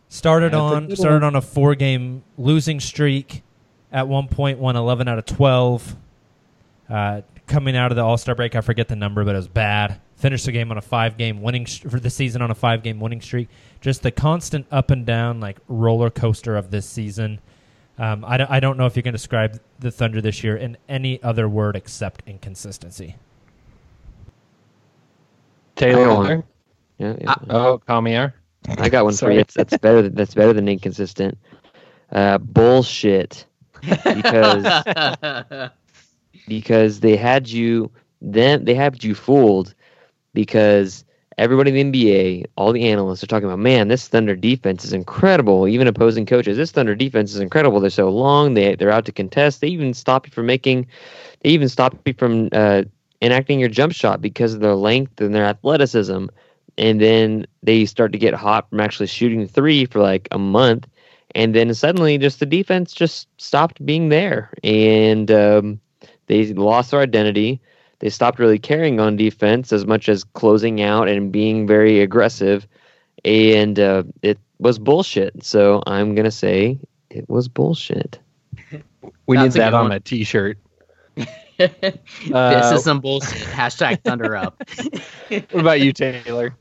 [0.10, 1.24] Started That's a on started one.
[1.24, 3.44] on a four game losing streak.
[3.92, 5.96] At one point, won 11 out of 12.
[6.90, 9.48] Uh, coming out of the All Star break, I forget the number, but it was
[9.48, 10.00] bad.
[10.18, 12.84] Finished the game on a five game winning st- for the season on a five
[12.84, 13.48] game winning streak.
[13.86, 17.40] Just the constant up and down like roller coaster of this season.
[18.00, 20.76] Um, I, don't, I don't know if you can describe the Thunder this year in
[20.90, 23.16] any other word except inconsistency.
[25.76, 26.44] Taylor.
[26.98, 27.36] Yeah, yeah.
[27.48, 28.34] Oh, Kamiar.
[28.68, 29.38] I got one for you.
[29.38, 30.02] That's, that's better.
[30.02, 31.38] Than, that's better than inconsistent.
[32.12, 33.46] Uh, bullshit.
[33.82, 34.84] Because
[36.48, 39.76] because they had you then they had you fooled
[40.34, 41.06] because
[41.38, 44.94] everybody in the NBA, all the analysts are talking about, man, this Thunder defense is
[44.94, 45.68] incredible.
[45.68, 47.80] Even opposing coaches, this Thunder defense is incredible.
[47.80, 48.54] They're so long.
[48.54, 49.62] They they're out to contest.
[49.62, 50.88] They even stop you from making.
[51.42, 52.84] They even stop you from uh,
[53.22, 56.28] enacting your jump shot because of their length and their athleticism.
[56.78, 60.88] And then they start to get hot from actually shooting three for like a month.
[61.34, 65.82] And then suddenly, just the defense just stopped being there, and um,
[66.28, 67.60] they lost their identity.
[68.00, 72.68] They stopped really caring on defense as much as closing out and being very aggressive,
[73.24, 75.44] and uh, it was bullshit.
[75.44, 76.80] So I'm gonna say
[77.10, 78.20] it was bullshit.
[79.28, 79.92] We That's need that on one.
[79.92, 80.58] a T-shirt.
[81.58, 83.42] This Uh, is some bullshit.
[83.48, 84.62] Hashtag Thunder Up.
[85.28, 86.56] What about you, Taylor?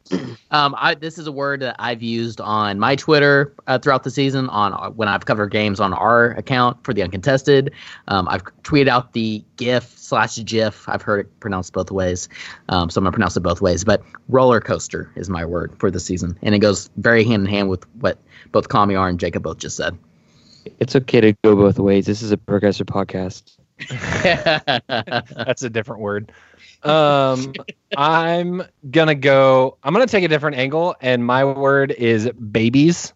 [0.50, 4.10] Um, I, this is a word that I've used on my Twitter uh, throughout the
[4.10, 4.48] season.
[4.48, 7.72] On uh, when I've covered games on our account for the uncontested,
[8.08, 10.88] um, I've tweeted out the GIF slash GIF.
[10.88, 12.30] I've heard it pronounced both ways,
[12.70, 13.84] um, so I'm gonna pronounce it both ways.
[13.84, 17.46] But roller coaster is my word for the season, and it goes very hand in
[17.52, 18.16] hand with what
[18.50, 19.98] both Kamiar and Jacob both just said.
[20.80, 22.06] It's okay to go both ways.
[22.06, 23.58] This is a progressive podcast.
[23.88, 26.32] That's a different word.
[26.82, 27.54] Um,
[27.96, 29.78] I'm gonna go.
[29.82, 33.12] I'm gonna take a different angle, and my word is babies.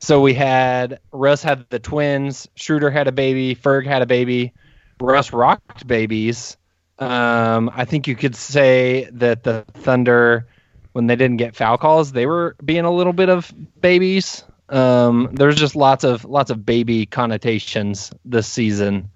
[0.00, 4.52] So we had Russ had the twins, Schroeder had a baby, Ferg had a baby,
[5.00, 6.56] Russ rocked babies.
[6.98, 10.46] Um, I think you could say that the Thunder,
[10.92, 14.44] when they didn't get foul calls, they were being a little bit of babies.
[14.68, 19.10] Um, there's just lots of lots of baby connotations this season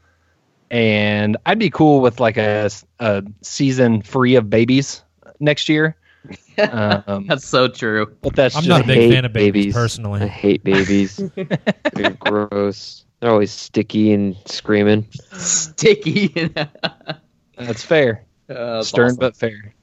[0.71, 5.03] and I'd be cool with like a, a season free of babies
[5.41, 5.97] next year.
[6.59, 8.15] Um, That's so true.
[8.21, 9.75] but that's I'm just not a big fan of babies, babies.
[9.75, 10.21] personally.
[10.21, 11.17] I hate babies.
[11.95, 13.07] They're gross.
[13.21, 15.07] They're always sticky and screaming.
[15.33, 16.29] Sticky.
[17.57, 18.27] that's fair.
[18.51, 19.17] Uh, Stern awesome.
[19.17, 19.75] but fair.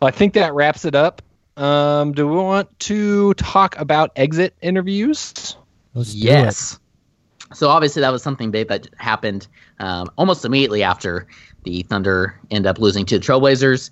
[0.00, 1.20] Well, I think that wraps it up.
[1.58, 5.56] Um, do we want to talk about exit interviews?
[5.92, 6.78] Let's do Yes.
[7.54, 9.46] So obviously that was something big that happened
[9.80, 11.26] um, almost immediately after
[11.62, 13.90] the Thunder end up losing to the Trailblazers.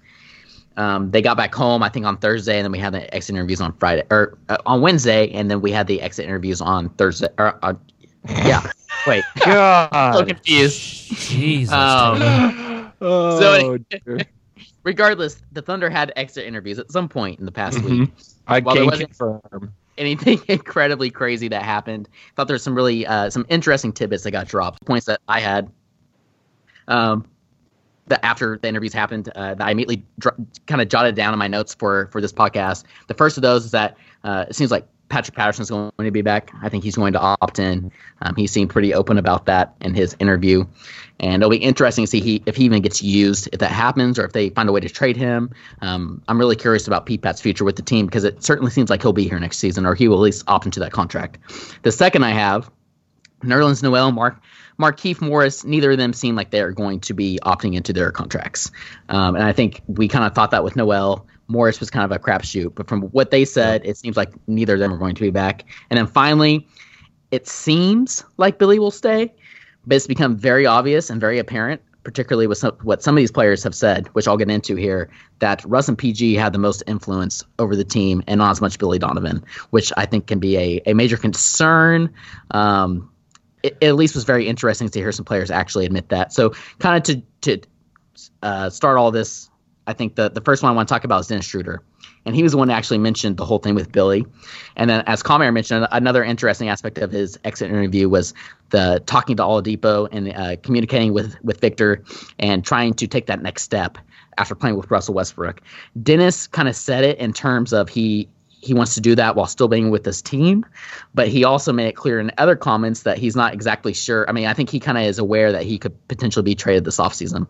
[0.77, 3.35] Um, they got back home, I think, on Thursday, and then we had the exit
[3.35, 6.89] interviews on Friday or uh, on Wednesday, and then we had the exit interviews on
[6.91, 7.29] Thursday.
[7.39, 7.75] Or, uh,
[8.29, 8.63] yeah,
[9.07, 10.27] wait, so God.
[10.27, 11.13] confused.
[11.13, 11.17] it.
[11.19, 11.73] Jesus.
[11.75, 12.93] Um, Taylor.
[13.03, 13.79] oh,
[14.85, 18.01] Regardless, the Thunder had exit interviews at some point in the past Mhm.
[18.01, 18.11] week.
[18.49, 19.73] I Well, can wasn't- confirm.
[19.99, 22.09] Anything incredibly crazy that happened.
[22.37, 24.85] Thought there's some really uh, some interesting tidbits that got dropped.
[24.85, 25.71] Points that I had.
[26.89, 27.27] Um,
[28.09, 30.05] that after the interviews happened, uh, that I immediately
[30.67, 32.85] kind of jotted down in my notes for for this podcast.
[33.07, 36.23] The first of those is that uh, it seems like Patrick Patterson's going to be
[36.23, 36.51] back.
[36.63, 37.93] I think he's going to opt in.
[38.23, 40.65] Um, he seemed pretty open about that in his interview,
[41.21, 44.19] and it'll be interesting to see he, if he even gets used if that happens,
[44.19, 45.51] or if they find a way to trade him.
[45.83, 48.89] Um, I'm really curious about Pete Pat's future with the team because it certainly seems
[48.89, 51.37] like he'll be here next season, or he will at least opt into that contract.
[51.83, 52.71] The second I have
[53.43, 54.41] Nerlens Noel, Mark
[54.79, 58.11] Markieff Morris, neither of them seem like they are going to be opting into their
[58.11, 58.71] contracts.
[59.09, 61.27] Um, and I think we kind of thought that with Noel.
[61.49, 64.75] Morris was kind of a crapshoot, but from what they said, it seems like neither
[64.75, 65.65] of them are going to be back.
[65.91, 66.67] And then finally,
[67.31, 69.35] it seems like Billy will stay,
[69.87, 73.31] but it's become very obvious and very apparent, particularly with some, what some of these
[73.31, 75.11] players have said, which I'll get into here,
[75.41, 78.79] that Russ and PG had the most influence over the team and not as much
[78.79, 82.15] Billy Donovan, which I think can be a, a major concern.
[82.51, 83.12] Um,
[83.63, 86.33] it, it at least was very interesting to hear some players actually admit that.
[86.33, 87.67] So, kind of to to
[88.43, 89.51] uh, start all this
[89.87, 91.83] I think the, the first one I want to talk about is Dennis Schroeder.
[92.25, 94.25] And he was the one that actually mentioned the whole thing with Billy.
[94.77, 98.33] And then, as Kamiar mentioned, another interesting aspect of his exit interview was
[98.71, 102.05] the talking to Oladipo and uh, communicating with, with Victor
[102.39, 103.99] and trying to take that next step
[104.39, 105.61] after playing with Russell Westbrook.
[106.01, 108.29] Dennis kind of said it in terms of he
[108.63, 110.65] he wants to do that while still being with his team.
[111.15, 114.25] But he also made it clear in other comments that he's not exactly sure.
[114.29, 116.85] I mean, I think he kind of is aware that he could potentially be traded
[116.85, 117.47] this offseason.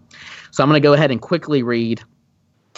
[0.50, 2.02] So I'm going to go ahead and quickly read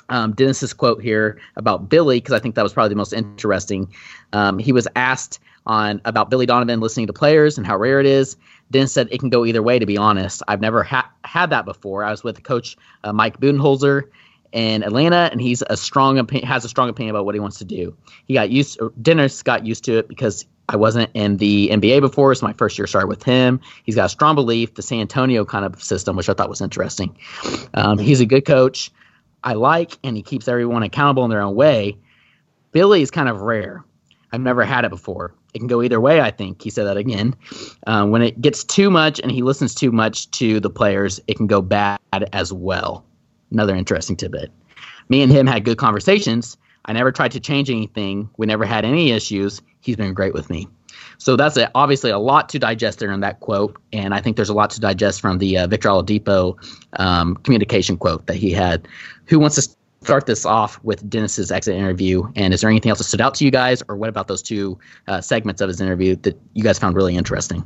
[0.08, 3.92] um, Dennis's quote here about Billy because I think that was probably the most interesting.
[4.32, 8.06] Um, he was asked on about Billy Donovan listening to players and how rare it
[8.06, 8.36] is.
[8.70, 9.78] Dennis said it can go either way.
[9.78, 12.04] To be honest, I've never ha- had that before.
[12.04, 14.10] I was with Coach uh, Mike Budenholzer
[14.54, 17.58] in Atlanta, and he's a strong opi- has a strong opinion about what he wants
[17.58, 17.94] to do.
[18.26, 18.80] He got used.
[19.02, 22.78] Dennis got used to it because I wasn't in the NBA before, so my first
[22.78, 23.60] year started with him.
[23.82, 26.60] He's got a strong belief, the San Antonio kind of system, which I thought was
[26.60, 27.18] interesting.
[27.74, 28.92] Um, he's a good coach.
[29.42, 31.98] I like, and he keeps everyone accountable in their own way.
[32.70, 33.84] Billy is kind of rare.
[34.32, 35.34] I've never had it before.
[35.52, 36.62] It can go either way, I think.
[36.62, 37.36] He said that again.
[37.86, 41.36] Um, when it gets too much and he listens too much to the players, it
[41.36, 41.98] can go bad
[42.32, 43.04] as well.
[43.54, 44.50] Another interesting tidbit.
[45.08, 46.58] Me and him had good conversations.
[46.84, 48.28] I never tried to change anything.
[48.36, 49.62] We never had any issues.
[49.80, 50.68] He's been great with me.
[51.18, 54.36] So that's a, obviously a lot to digest there in that quote, and I think
[54.36, 56.56] there's a lot to digest from the uh, Victor Oladipo
[56.98, 58.86] um, communication quote that he had.
[59.26, 62.30] Who wants to start this off with Dennis's exit interview?
[62.36, 64.42] And is there anything else that stood out to you guys, or what about those
[64.42, 67.62] two uh, segments of his interview that you guys found really interesting?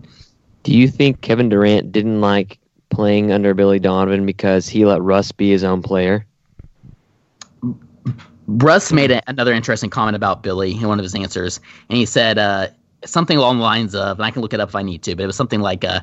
[0.63, 2.59] Do you think Kevin Durant didn't like
[2.91, 6.27] playing under Billy Donovan because he let Russ be his own player?
[8.47, 11.61] Russ made a, another interesting comment about Billy in one of his answers,
[11.91, 12.69] and he said uh,
[13.05, 15.15] something along the lines of, and I can look it up if I need to,
[15.15, 16.01] but it was something like, uh,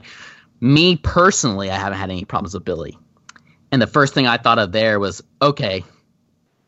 [0.61, 2.97] "Me personally, I haven't had any problems with Billy."
[3.71, 5.83] And the first thing I thought of there was, okay,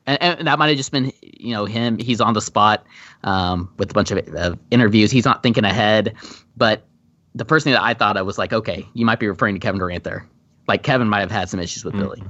[0.08, 2.00] and, and that might have just been, you know, him.
[2.00, 2.86] He's on the spot
[3.24, 5.12] um, with a bunch of uh, interviews.
[5.12, 6.16] He's not thinking ahead,
[6.56, 6.88] but
[7.36, 9.60] the first thing that I thought of was like, okay, you might be referring to
[9.60, 10.28] Kevin Durant there.
[10.68, 12.00] Like Kevin might have had some issues with mm.
[12.00, 12.24] Billy.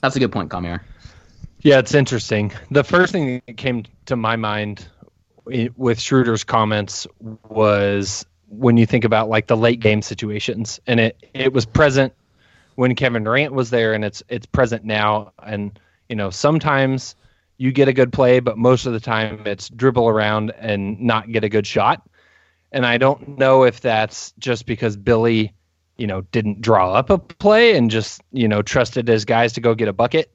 [0.00, 0.80] That's a good point, Kamiar.
[1.60, 2.52] Yeah, it's interesting.
[2.70, 4.88] The first thing that came to my mind
[5.44, 7.06] with Schroeder's comments
[7.48, 12.12] was when you think about like the late game situations, and it it was present
[12.74, 15.32] when Kevin Durant was there, and it's it's present now.
[15.42, 15.78] And
[16.08, 17.14] you know sometimes
[17.58, 21.30] you get a good play, but most of the time it's dribble around and not
[21.30, 22.02] get a good shot.
[22.72, 25.54] And I don't know if that's just because Billy,
[25.96, 29.60] you know, didn't draw up a play and just you know trusted his guys to
[29.60, 30.32] go get a bucket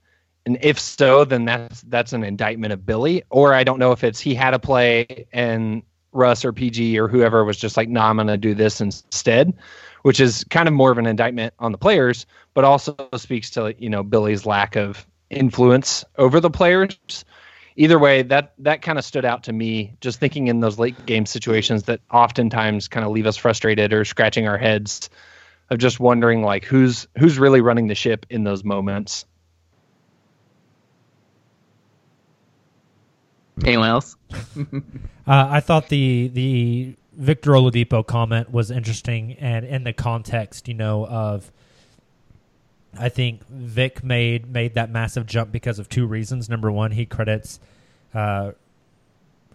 [0.47, 3.21] and if so, then that's that's an indictment of Billy.
[3.29, 5.83] Or I don't know if it's he had a play and
[6.13, 9.53] Russ or PG or whoever was just like, "No, nah, I'm to do this instead,"
[10.03, 13.75] which is kind of more of an indictment on the players, but also speaks to
[13.77, 16.97] you know Billy's lack of influence over the players.
[17.80, 19.95] Either way, that that kind of stood out to me.
[20.01, 24.03] Just thinking in those late game situations that oftentimes kind of leave us frustrated or
[24.03, 25.11] scratching our heads
[25.69, 29.25] of just wondering like who's who's really running the ship in those moments.
[33.63, 34.15] Anyone else?
[34.59, 34.71] uh,
[35.28, 41.05] I thought the the Victor Oladipo comment was interesting, and in the context, you know,
[41.05, 41.51] of
[42.99, 46.49] I think Vic made made that massive jump because of two reasons.
[46.49, 47.59] Number one, he credits
[48.13, 48.51] uh,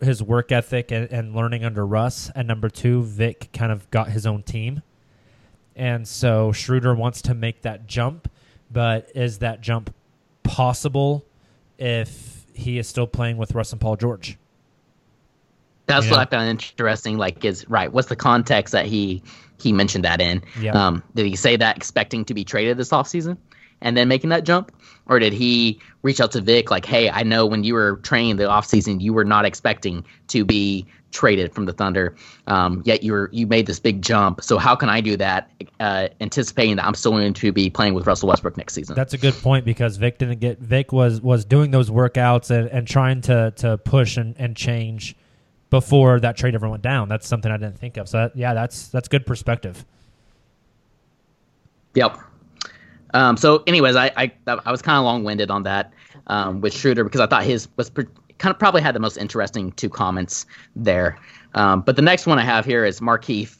[0.00, 4.08] his work ethic and, and learning under Russ, and number two, Vic kind of got
[4.08, 4.82] his own team,
[5.76, 8.30] and so Schroeder wants to make that jump,
[8.70, 9.94] but is that jump
[10.42, 11.24] possible
[11.78, 14.38] if he is still playing with Russ and Paul George.
[15.86, 17.18] That's what I found interesting.
[17.18, 17.92] Like, is right?
[17.92, 19.22] What's the context that he
[19.62, 20.42] he mentioned that in?
[20.60, 20.72] Yeah.
[20.72, 23.36] Um, did he say that expecting to be traded this offseason
[23.80, 24.72] and then making that jump,
[25.06, 28.36] or did he reach out to Vic like, "Hey, I know when you were training
[28.36, 32.16] the offseason, you were not expecting to be traded from the Thunder.
[32.46, 34.42] Um, yet you were you made this big jump.
[34.42, 37.94] So how can I do that, uh, anticipating that I'm still going to be playing
[37.94, 38.96] with Russell Westbrook next season?
[38.96, 42.68] That's a good point because Vic didn't get Vic was was doing those workouts and,
[42.68, 45.14] and trying to to push and, and change
[45.72, 47.08] before that trade ever went down.
[47.08, 48.06] That's something I didn't think of.
[48.06, 49.86] So that, yeah, that's that's good perspective.
[51.94, 52.18] Yep.
[53.14, 55.94] Um, so, anyways, I I, I was kind of long winded on that
[56.26, 59.72] um, with Schroeder because I thought his was kind of probably had the most interesting
[59.72, 60.44] two comments
[60.76, 61.18] there.
[61.54, 63.56] Um, but the next one I have here is Markieff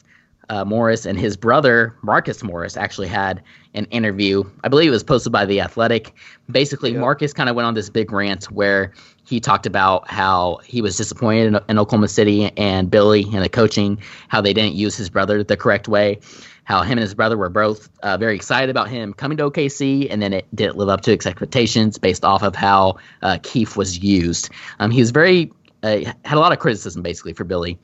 [0.51, 3.43] uh, Morris and his brother Marcus Morris actually had
[3.75, 4.45] an interview.
[4.65, 6.15] I believe it was posted by the Athletic.
[6.51, 7.01] Basically, yeah.
[7.01, 8.93] Marcus kind of went on this big rant where
[9.25, 13.49] he talked about how he was disappointed in, in, Oklahoma City and Billy and the
[13.49, 13.99] coaching,
[14.29, 16.19] how they didn't use his brother the correct way.
[16.65, 20.07] how him and his brother were both uh, very excited about him coming to OKC,
[20.11, 23.99] and then it didn't live up to expectations based off of how uh, Keith was
[23.99, 24.51] used.
[24.79, 25.53] Um, he was very
[25.83, 27.79] uh, had a lot of criticism basically for Billy,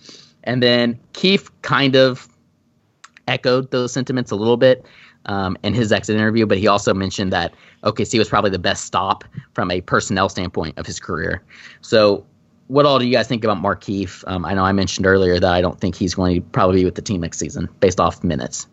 [0.45, 2.29] and then Keith kind of
[3.27, 4.85] echoed those sentiments a little bit
[5.29, 7.55] um, in his exit interview, but he also mentioned that
[7.85, 11.43] OKC was probably the best stop from a personnel standpoint of his career.
[11.81, 12.27] So,
[12.67, 14.25] what all do you guys think about Markieff?
[14.27, 16.85] Um, I know I mentioned earlier that I don't think he's going to probably be
[16.85, 18.67] with the team next season based off minutes.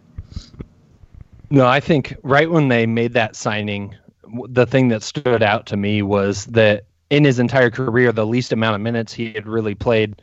[1.49, 3.95] No, I think right when they made that signing,
[4.49, 8.51] the thing that stood out to me was that in his entire career, the least
[8.51, 10.21] amount of minutes he had really played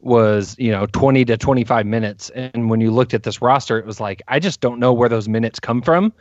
[0.00, 2.30] was you know 20 to 25 minutes.
[2.30, 5.08] And when you looked at this roster it was like i just don't know where
[5.08, 6.12] those minutes come from.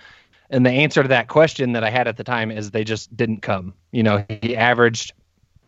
[0.50, 3.16] And the answer to that question that i had at the time is they just
[3.16, 3.74] didn't come.
[3.92, 5.14] You know he averaged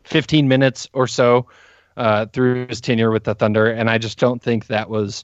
[0.05, 1.47] 15 minutes or so
[1.97, 3.69] uh, through his tenure with the thunder.
[3.69, 5.23] And i just don't think that was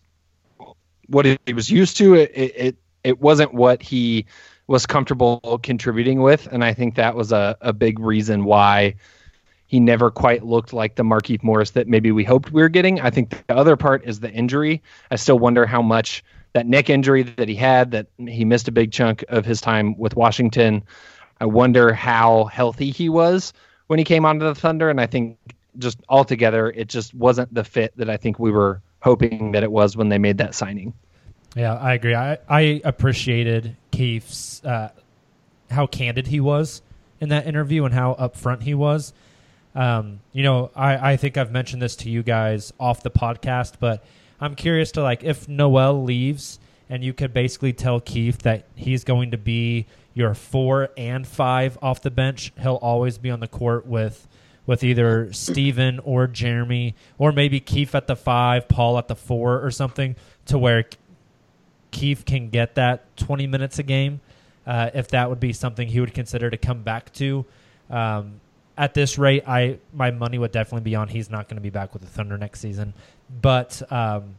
[1.07, 2.15] what he was used to.
[2.15, 4.25] It it, it wasn't what he
[4.67, 6.47] was comfortable contributing with.
[6.51, 8.95] And i think that was a, a big reason why
[9.67, 13.01] he never quite looked like the Markieff Morris that maybe we hoped we were getting.
[13.01, 14.81] I think the other part is the injury.
[15.09, 18.71] I still wonder how much that neck injury that he had, that he missed a
[18.71, 20.83] big chunk of his time with Washington.
[21.41, 23.53] I wonder how healthy he was
[23.87, 24.89] when he came onto the Thunder.
[24.89, 25.37] And I think
[25.77, 29.71] just altogether, it just wasn't the fit that I think we were hoping that it
[29.71, 30.93] was when they made that signing.
[31.55, 32.15] Yeah, I agree.
[32.15, 34.89] I, I appreciated Keith's uh,
[35.71, 36.81] how candid he was
[37.19, 39.13] in that interview and how upfront he was.
[39.75, 43.73] Um, you know, I, I think I've mentioned this to you guys off the podcast,
[43.79, 44.05] but
[44.39, 46.59] I'm curious to like if Noel leaves
[46.89, 51.77] and you could basically tell Keith that he's going to be your four and five
[51.81, 52.53] off the bench.
[52.59, 54.27] He'll always be on the court with
[54.65, 59.63] with either Steven or Jerami, or maybe Keith at the five, Paul at the four,
[59.63, 60.15] or something,
[60.47, 60.85] to where
[61.91, 64.21] Keith can get that 20 minutes a game.
[64.65, 67.45] Uh, if that would be something he would consider to come back to.
[67.91, 68.41] Um,
[68.77, 71.69] at this rate, I my money would definitely be on he's not going to be
[71.69, 72.93] back with the Thunder next season.
[73.41, 74.35] But um,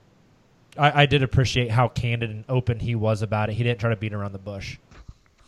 [0.79, 3.55] I, I, did appreciate how candid and open he was about it.
[3.55, 4.79] He didn't try to beat around the bush.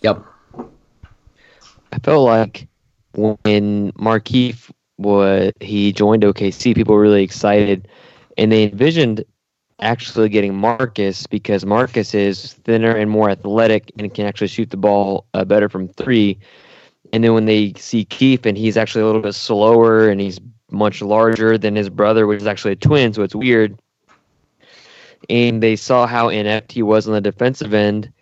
[0.01, 0.25] Yep.
[1.93, 2.67] I felt like
[3.15, 7.89] when Markieff was he joined OKC, people were really excited,
[8.37, 9.25] and they envisioned
[9.81, 14.77] actually getting Marcus because Marcus is thinner and more athletic and can actually shoot the
[14.77, 16.39] ball uh, better from three.
[17.13, 20.41] And then when they see Keith and he's actually a little bit slower and he's
[20.71, 23.79] much larger than his brother, which is actually a twin, so it's weird.
[25.29, 28.13] And they saw how inept he was on the defensive end.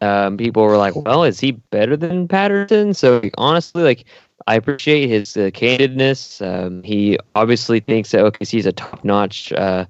[0.00, 4.04] Um, people were like, "Well, is he better than Patterson?" So honestly, like
[4.46, 6.44] I appreciate his uh, candidness.
[6.44, 9.86] Um, he obviously thinks that OKC is a top-notch uh,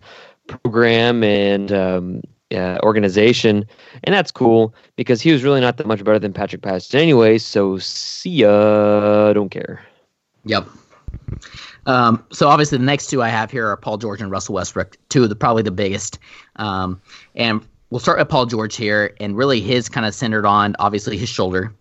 [0.46, 2.22] program, and um,
[2.54, 3.64] uh, organization,
[4.04, 7.38] and that's cool because he was really not that much better than Patrick Patterson anyway.
[7.38, 9.32] So see ya.
[9.32, 9.84] Don't care.
[10.44, 10.66] Yep.
[11.86, 14.96] Um, so obviously the next two I have here are Paul George and Russell Westbrook,
[15.08, 16.18] two of the probably the biggest.
[16.56, 17.00] Um,
[17.34, 21.16] and we'll start with Paul George here, and really his kind of centered on obviously
[21.16, 21.72] his shoulder.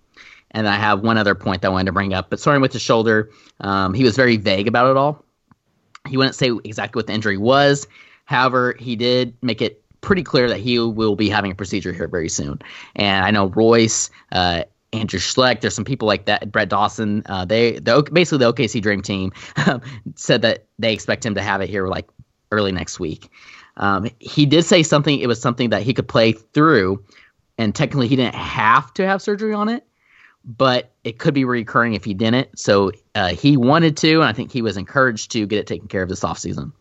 [0.51, 2.74] And I have one other point that I wanted to bring up, but starting with
[2.74, 3.30] the shoulder,
[3.61, 5.24] um, he was very vague about it all.
[6.09, 7.88] He wouldn't say exactly what the injury was.
[8.26, 12.08] However, he did make it pretty clear that he will be having a procedure here
[12.08, 12.60] very soon.
[12.95, 17.24] And I know Royce, uh, Andrew Schlecht, there's some people like that, Brett Dawson.
[17.28, 19.32] Uh, they, the, basically the OKC Dream Team
[20.16, 22.10] said that they expect him to have it here like
[22.52, 23.30] early next week.
[23.78, 25.20] Um, he did say something.
[25.20, 27.04] It was something that he could play through,
[27.58, 29.88] and technically he didn't have to have surgery on it,
[30.43, 32.60] but it could be recurring if he didn't.
[32.60, 35.88] So uh, he wanted to, and I think he was encouraged to get it taken
[35.88, 36.74] care of this offseason.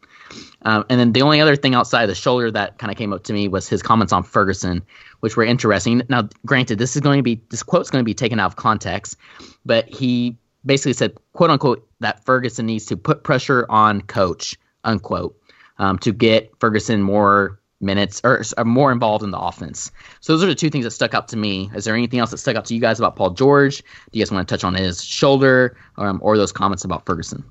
[0.62, 3.12] Um, and then the only other thing outside of the shoulder that kind of came
[3.12, 4.82] up to me was his comments on Ferguson,
[5.20, 6.02] which were interesting.
[6.08, 8.56] Now, granted, this is going to be this quote's going to be taken out of
[8.56, 9.16] context,
[9.64, 15.36] but he basically said, "quote unquote," that Ferguson needs to put pressure on coach, unquote,
[15.78, 19.90] um, to get Ferguson more minutes or, or, more involved in the offense.
[20.20, 21.70] So those are the two things that stuck out to me.
[21.74, 23.78] Is there anything else that stuck out to you guys about Paul George?
[23.78, 27.42] Do you guys want to touch on his shoulder um, or those comments about Ferguson?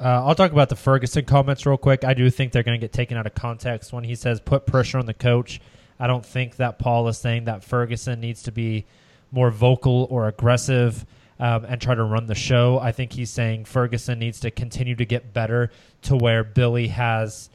[0.00, 2.04] Uh, I'll talk about the Ferguson comments real quick.
[2.04, 4.64] I do think they're going to get taken out of context when he says put
[4.64, 5.60] pressure on the coach.
[5.98, 8.86] I don't think that Paul is saying that Ferguson needs to be
[9.30, 11.04] more vocal or aggressive
[11.38, 12.78] um, and try to run the show.
[12.78, 15.70] I think he's saying Ferguson needs to continue to get better
[16.02, 17.50] to where Billy has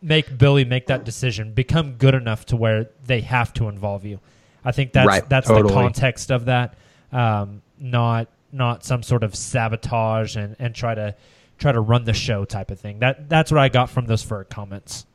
[0.00, 4.20] make Billy make that decision, become good enough to where they have to involve you.
[4.64, 5.68] I think that's right, that's totally.
[5.68, 6.74] the context of that,
[7.12, 11.14] um, not not some sort of sabotage and, and try to
[11.60, 12.98] try to run the show type of thing.
[12.98, 15.06] That that's what I got from those Ferg comments.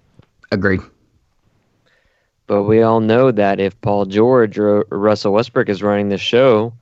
[0.52, 0.80] Agree.
[2.48, 6.74] But we all know that if Paul George or Russell Westbrook is running the show,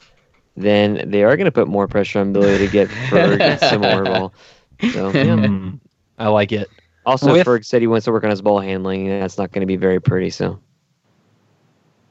[0.57, 4.03] then they are going to put more pressure on Billy to get Ferg and similar
[4.03, 4.34] ball.
[4.91, 5.24] So yeah.
[5.24, 5.80] Mm,
[6.20, 6.70] I like it.
[7.05, 9.51] Also, With- Ferg said he wants to work on his ball handling, and that's not
[9.51, 10.30] going to be very pretty.
[10.30, 10.59] So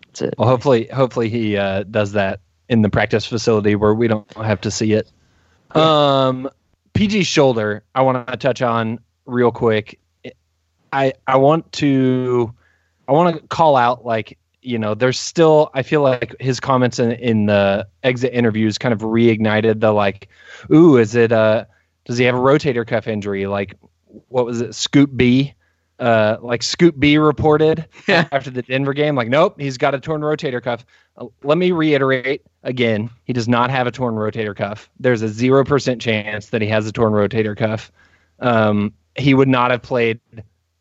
[0.06, 0.34] that's it.
[0.38, 4.62] Well, hopefully, hopefully he uh, does that in the practice facility where we don't have
[4.62, 5.10] to see it.
[5.76, 6.48] Um,
[6.94, 9.98] PG's shoulder, I want to touch on real quick.
[10.92, 12.52] I I want to
[13.08, 16.98] I want to call out like you know there's still I feel like his comments
[16.98, 20.28] in in the exit interviews kind of reignited the like,
[20.72, 21.66] ooh, is it a
[22.04, 23.46] does he have a rotator cuff injury?
[23.46, 23.74] Like
[24.28, 25.54] what was it, Scoop B?
[26.02, 30.20] Uh, like Scoop B reported after the Denver game, like, nope, he's got a torn
[30.20, 30.84] rotator cuff.
[31.16, 34.90] Uh, let me reiterate again: he does not have a torn rotator cuff.
[34.98, 37.92] There's a zero percent chance that he has a torn rotator cuff.
[38.40, 40.18] Um, he would not have played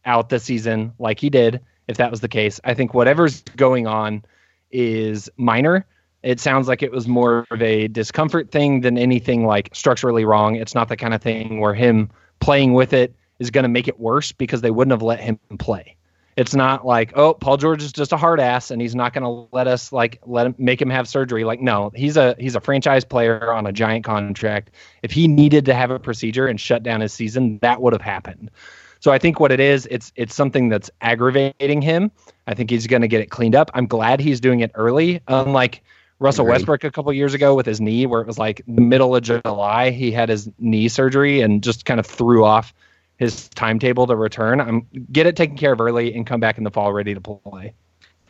[0.05, 2.59] out the season like he did if that was the case.
[2.63, 4.25] I think whatever's going on
[4.71, 5.85] is minor.
[6.23, 10.55] It sounds like it was more of a discomfort thing than anything like structurally wrong.
[10.55, 12.09] It's not the kind of thing where him
[12.39, 15.39] playing with it is going to make it worse because they wouldn't have let him
[15.57, 15.97] play.
[16.37, 19.23] It's not like, oh, Paul George is just a hard ass and he's not going
[19.23, 21.43] to let us like let him make him have surgery.
[21.43, 24.71] Like, no, he's a he's a franchise player on a giant contract.
[25.03, 28.01] If he needed to have a procedure and shut down his season, that would have
[28.01, 28.51] happened.
[29.01, 32.11] So I think what it is, it's it's something that's aggravating him.
[32.47, 33.71] I think he's going to get it cleaned up.
[33.73, 35.83] I'm glad he's doing it early, unlike
[36.19, 36.53] Russell Agreed.
[36.53, 39.23] Westbrook a couple years ago with his knee, where it was like the middle of
[39.23, 42.73] July he had his knee surgery and just kind of threw off
[43.21, 44.59] his timetable to return.
[44.59, 47.21] I'm get it taken care of early and come back in the fall ready to
[47.21, 47.75] play.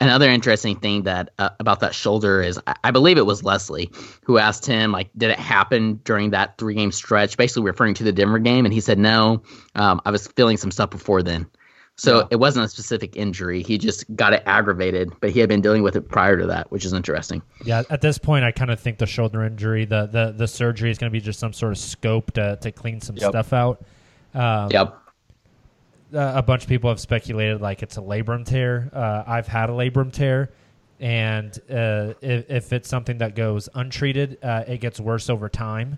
[0.01, 3.89] Another interesting thing that uh, about that shoulder is I, I believe it was Leslie
[4.25, 7.37] who asked him like, did it happen during that three game stretch?
[7.37, 9.43] Basically referring to the Denver game, and he said no.
[9.75, 11.45] Um, I was feeling some stuff before then,
[11.95, 12.23] so Yeah.
[12.31, 13.63] it wasn't a specific injury.
[13.63, 16.69] He just got it aggravated, but he had been dealing with it prior to that,
[16.71, 17.41] which is interesting.
[17.63, 20.91] Yeah, at this point, I kind of think the shoulder injury, the the, the surgery
[20.91, 23.29] is going to be just some sort of scope to, to clean some Yep.
[23.29, 23.85] stuff out.
[24.33, 24.97] Um, Yep.
[26.13, 28.89] uh, a bunch of people have speculated like it's a labrum tear.
[28.93, 30.51] Uh, I've had a labrum tear,
[30.99, 35.97] and uh, if, if it's something that goes untreated, uh, it gets worse over time.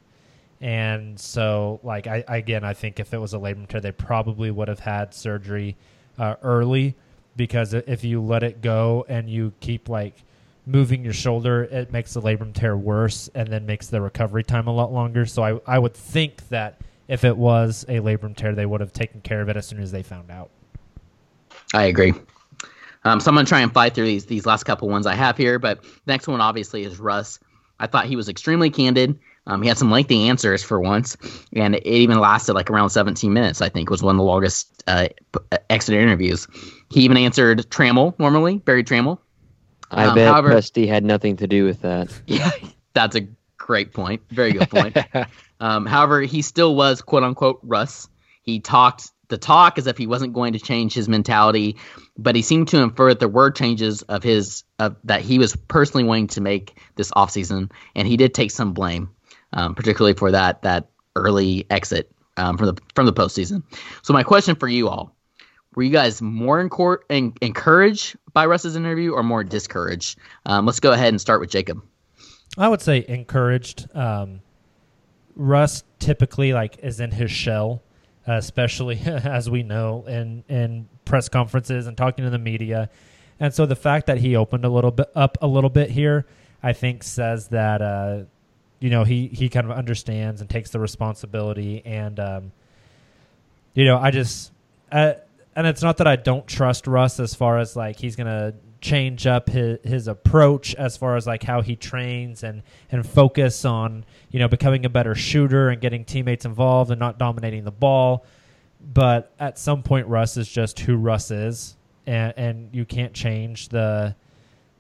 [0.62, 4.50] And so, like, I again, I think if it was a labrum tear, they probably
[4.50, 5.76] would have had surgery
[6.18, 6.96] uh, early
[7.36, 10.24] because if you let it go and you keep like
[10.66, 14.68] moving your shoulder, it makes the labrum tear worse and then makes the recovery time
[14.68, 15.26] a lot longer.
[15.26, 18.94] So I, I would think that if it was a labrum tear, they would have
[18.94, 20.50] taken care of it as soon as they found out.
[21.74, 22.14] I agree.
[23.06, 25.36] Um, so I'm gonna try and fly through these these last couple ones I have
[25.38, 27.40] here, but next one obviously is Russ.
[27.80, 29.20] I thought he was extremely candid.
[29.46, 31.18] Um, he had some lengthy answers for once,
[31.54, 33.60] and it even lasted like around 17 minutes.
[33.62, 35.08] I think was one of the longest uh,
[35.70, 36.48] exit interviews.
[36.92, 39.18] He even answered Tramel normally, Berry Tramel.
[39.92, 42.08] I Um, bet however- Presti had nothing to do with that.
[42.26, 42.52] Yeah,
[42.94, 43.28] that's a
[43.64, 44.22] great point.
[44.30, 44.98] Very good point.
[45.60, 48.10] um, however, he still was quote unquote Russ.
[48.42, 51.78] He talked the talk as if he wasn't going to change his mentality,
[52.18, 55.56] but he seemed to infer that there were changes of his of that he was
[55.56, 59.10] personally wanting to make this offseason, and he did take some blame,
[59.54, 63.64] um, particularly for that that early exit um, from the from the postseason.
[64.02, 65.16] So my question for you all:
[65.74, 70.20] Were you guys more encor- en- encouraged by Russ's interview, or more discouraged?
[70.46, 71.82] Um, let's go ahead and start with Jacob.
[72.58, 73.88] I would say encouraged.
[73.96, 74.42] Um,
[75.36, 77.82] Russ typically like is in his shell,
[78.28, 82.90] uh, especially as we know in in press conferences and talking to the media,
[83.40, 86.26] and so the fact that he opened a little bit up a little bit here,
[86.62, 88.24] I think says that uh,
[88.80, 92.52] you know he he kind of understands and takes the responsibility, and um,
[93.74, 94.52] you know I just
[94.92, 98.54] and it's not that I don't trust Russ as far as like he's gonna
[98.84, 102.62] change up his, his approach as far as like how he trains and
[102.92, 107.18] and focus on you know becoming a better shooter and getting teammates involved and not
[107.18, 108.26] dominating the ball
[108.94, 113.70] but at some point Russ is just who Russ is and and you can't change
[113.70, 114.16] the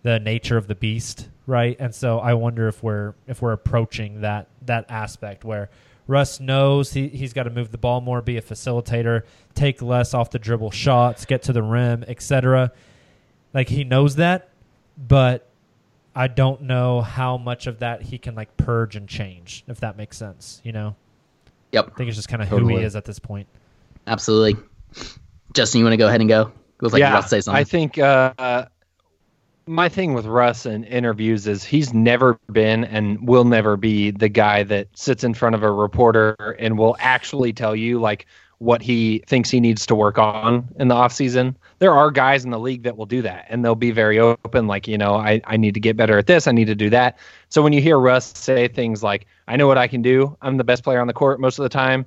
[0.01, 4.19] the nature of the beast right and so I wonder if we're if we're approaching
[4.19, 5.69] that that aspect where
[6.07, 9.21] Russ knows he, he's got to move the ball more, be a facilitator,
[9.55, 12.73] take less off the dribble shots, get to the rim, etc.
[13.53, 14.49] Like he knows that,
[14.97, 15.49] but
[16.15, 19.97] I don't know how much of that he can like purge and change, if that
[19.97, 20.61] makes sense.
[20.63, 20.95] You know,
[21.73, 21.91] Yep.
[21.93, 23.47] I think it's just kind of who he is at this point.
[24.05, 24.61] Absolutely.
[25.53, 26.51] Justin, you want to go ahead and go?
[26.81, 27.59] It like you were about to say something.
[27.59, 28.65] I think uh,
[29.65, 34.29] my thing with Russ in interviews is he's never been and will never be the
[34.29, 38.27] guy that sits in front of a reporter and will actually tell you like
[38.59, 41.55] what he thinks he needs to work on in the offseason.
[41.79, 44.67] There are guys in the league that will do that and they'll be very open,
[44.67, 46.89] like, you know, I, I need to get better at this, I need to do
[46.91, 47.17] that.
[47.49, 50.57] So when you hear Russ say things like, I know what I can do, I'm
[50.57, 52.05] the best player on the court most of the time.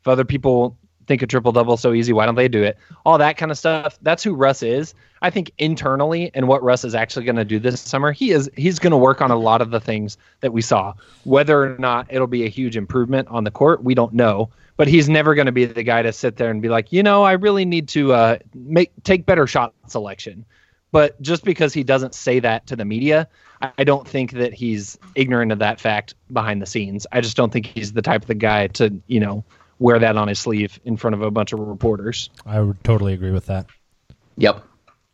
[0.00, 0.76] If other people
[1.12, 2.78] think a triple double so easy, why don't they do it?
[3.04, 3.98] All that kind of stuff.
[4.00, 4.94] That's who Russ is.
[5.20, 8.50] I think internally and what Russ is actually going to do this summer, he is
[8.56, 10.94] he's going to work on a lot of the things that we saw.
[11.24, 14.88] Whether or not it'll be a huge improvement on the court, we don't know but
[14.88, 17.22] he's never going to be the guy to sit there and be like, you know,
[17.22, 20.46] I really need to uh, make take better shot selection.
[20.92, 23.28] But just because he doesn't say that to the media,
[23.78, 27.06] I don't think that he's ignorant of that fact behind the scenes.
[27.12, 29.44] I just don't think he's the type of the guy to, you know,
[29.82, 32.30] wear that on his sleeve in front of a bunch of reporters.
[32.46, 33.66] I would totally agree with that.
[34.36, 34.64] Yep.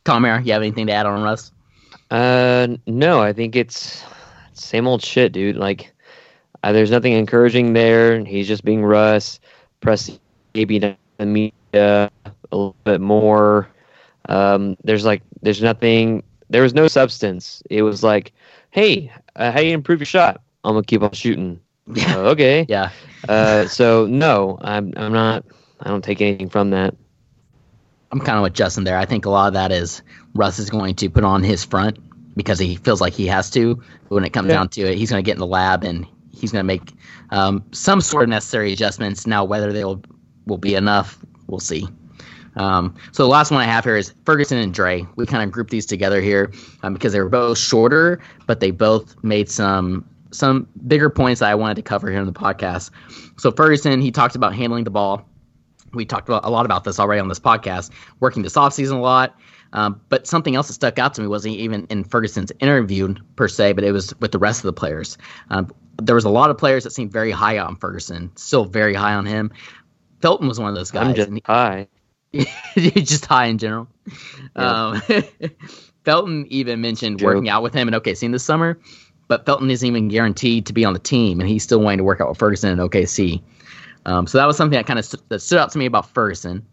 [0.04, 1.52] Kamiar, you have anything to add on Russ?
[2.10, 4.02] Uh, no, I think it's
[4.52, 5.56] same old shit, dude.
[5.56, 5.92] Like,
[6.62, 8.22] uh, there's nothing encouraging there.
[8.24, 9.40] He's just being Russ.
[9.80, 10.18] Press
[10.54, 13.68] maybe the media a little bit more.
[14.28, 16.22] Um, there's like there's nothing.
[16.50, 17.62] There was no substance.
[17.70, 18.32] It was like,
[18.70, 20.40] hey, uh, how you improve your shot?
[20.64, 21.60] I'm gonna keep on shooting.
[21.94, 22.16] Yeah.
[22.16, 22.66] Uh, okay.
[22.68, 22.90] Yeah.
[23.28, 25.44] Uh, so no, I'm I'm not.
[25.80, 26.94] I don't take anything from that.
[28.10, 28.98] I'm kind of with Justin there.
[28.98, 30.02] I think a lot of that is
[30.34, 31.98] Russ is going to put on his front
[32.36, 33.74] because he feels like he has to.
[33.74, 34.54] But when it comes Yeah.
[34.54, 36.92] down to it, he's going to get in the lab and he's going to make
[37.30, 39.26] um, some sort of necessary adjustments.
[39.26, 40.02] Now, whether they will
[40.46, 41.18] will be enough,
[41.48, 41.86] we'll see.
[42.56, 45.06] Um, so the last one I have here is Ferguson and Dre.
[45.16, 46.50] We kind of grouped these together here
[46.82, 51.50] um, because they were both shorter, but they both made some some bigger points that
[51.50, 52.90] I wanted to cover here in the podcast.
[53.38, 55.28] So Ferguson, he talked about handling the ball.
[55.92, 59.00] We talked about, a lot about this already on this podcast, working this offseason a
[59.00, 59.38] lot.
[59.72, 63.48] Um, but something else that stuck out to me wasn't even in Ferguson's interview per
[63.48, 65.18] se, but it was with the rest of the players.
[65.50, 65.70] Um,
[66.00, 69.14] there was a lot of players that seemed very high on Ferguson, still very high
[69.14, 69.52] on him.
[70.20, 71.08] Felton was one of those guys.
[71.08, 71.88] I'm just he- high.
[72.76, 73.88] just high in general.
[74.54, 75.02] Um,
[76.04, 78.78] Felton even mentioned working out with him in OKC this summer,
[79.28, 82.04] but Felton isn't even guaranteed to be on the team, and he's still wanting to
[82.04, 83.40] work out with Ferguson in OKC.
[84.06, 86.08] Um, so that was something that kind of st- that stood out to me about
[86.10, 86.66] Ferguson.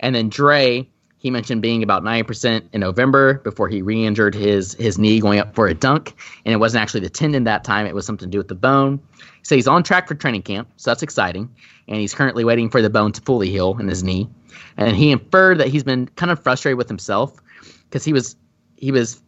[0.00, 0.86] And then Dre,
[1.16, 5.54] he mentioned being about 90% in November before he re-injured his his knee going up
[5.54, 8.30] for a dunk, and it wasn't actually the tendon that time; it was something to
[8.30, 9.00] do with the bone.
[9.42, 11.48] So he's on track for training camp, so that's exciting.
[11.88, 14.28] And he's currently waiting for the bone to fully heal in his knee.
[14.76, 17.40] And he inferred that he's been kind of frustrated with himself
[17.84, 18.36] because he was
[18.76, 19.20] he was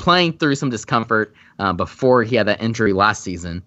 [0.00, 3.62] playing through some discomfort uh, before he had that injury last season.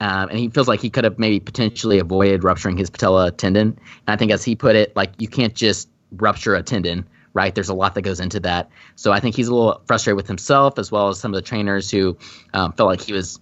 [0.00, 3.68] Um, and he feels like he could have maybe potentially avoided rupturing his patella tendon.
[3.68, 7.54] And I think, as he put it, like you can't just rupture a tendon, right?
[7.54, 8.70] There's a lot that goes into that.
[8.96, 11.42] So I think he's a little frustrated with himself as well as some of the
[11.42, 12.18] trainers who
[12.52, 13.40] um, felt like he was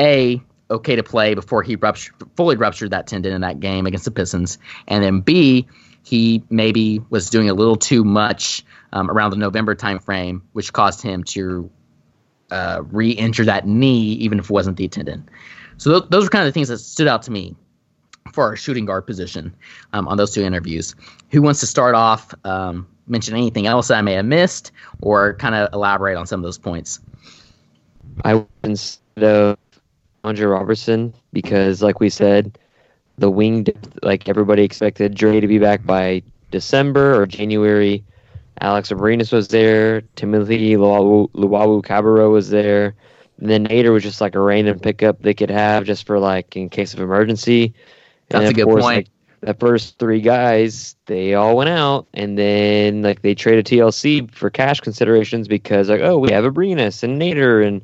[0.00, 0.40] a
[0.70, 4.10] okay to play before he ruptured, fully ruptured that tendon in that game against the
[4.10, 4.58] Pistons,
[4.88, 5.66] and then b
[6.02, 11.02] he maybe was doing a little too much um, around the November timeframe, which caused
[11.02, 11.70] him to
[12.50, 15.28] uh, re-injure that knee, even if it wasn't the tendon.
[15.76, 17.54] So th- those are kind of the things that stood out to me
[18.32, 19.54] for our shooting guard position
[19.92, 20.94] um, on those two interviews.
[21.30, 22.34] Who wants to start off?
[22.44, 26.40] Um, mention anything else that I may have missed, or kind of elaborate on some
[26.40, 27.00] of those points.
[28.24, 29.58] I instead of
[30.24, 32.58] Andre Robertson because, like we said,
[33.18, 33.66] the wing
[34.02, 38.04] like everybody expected Dre to be back by December or January.
[38.60, 40.02] Alex Abrines was there.
[40.16, 41.26] Timothy Luau
[41.82, 42.94] Cabarro was there.
[43.38, 46.56] And then Nader was just like a random pickup they could have just for like
[46.56, 47.72] in case of emergency.
[48.28, 48.96] That's and a of good course, point.
[48.96, 49.08] Like,
[49.42, 54.50] the first three guys, they all went out, and then like they traded TLC for
[54.50, 57.80] cash considerations because like, oh, we have Abrines and Nader, and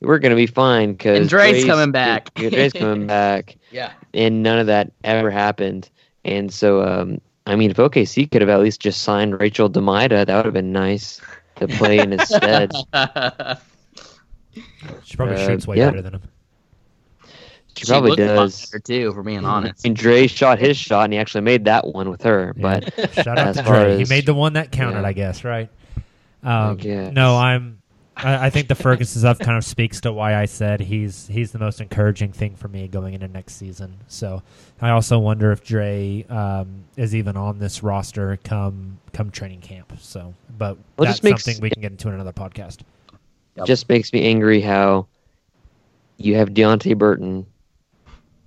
[0.00, 2.32] we're gonna be fine because And Dre's coming back.
[2.34, 3.92] Dre's coming back, Yeah.
[4.14, 5.90] and none of that ever happened.
[6.24, 10.26] And so, um, I mean, if OKC could have at least just signed Rachel DeMita,
[10.26, 11.20] that would have been nice
[11.56, 12.72] to play in his stead.
[15.04, 15.90] She probably Uh, shoots way yeah.
[15.90, 16.22] better than him.
[17.76, 18.66] She probably looked a does.
[18.66, 19.84] better too, for being honest.
[19.84, 22.54] And Dre shot his shot, and he actually made that one with her.
[22.56, 22.62] Yeah.
[22.96, 23.98] But Shout out to far Dre.
[23.98, 25.06] He made the one that counted, yeah.
[25.08, 25.68] I guess, right?
[26.42, 27.12] Um, guess.
[27.12, 27.82] No, I'm.
[28.16, 31.52] I, I think the Ferguson stuff kind of speaks to why I said he's he's
[31.52, 33.96] the most encouraging thing for me going into next season.
[34.08, 34.42] So
[34.80, 39.92] I also wonder if Dre um, is even on this roster come come training camp.
[40.00, 42.80] So, but Well, that's just makes- something we can get into in another podcast.
[43.56, 43.66] Yep.
[43.66, 45.06] just makes me angry how
[46.18, 47.46] you have Deonte Burton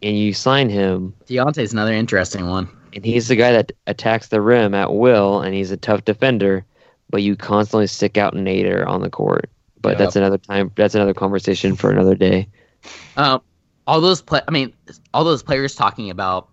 [0.04, 2.70] and you sign him, Deonte's another interesting one.
[2.94, 6.64] and he's the guy that attacks the rim at will, and he's a tough defender,
[7.10, 9.50] but you constantly stick out Nader on the court.
[9.82, 9.98] But Yep.
[10.00, 10.72] that's another time.
[10.76, 12.50] That's another conversation for another day.
[13.18, 13.42] Um,
[13.88, 14.74] all those play, I mean,
[15.14, 16.50] all those players talking about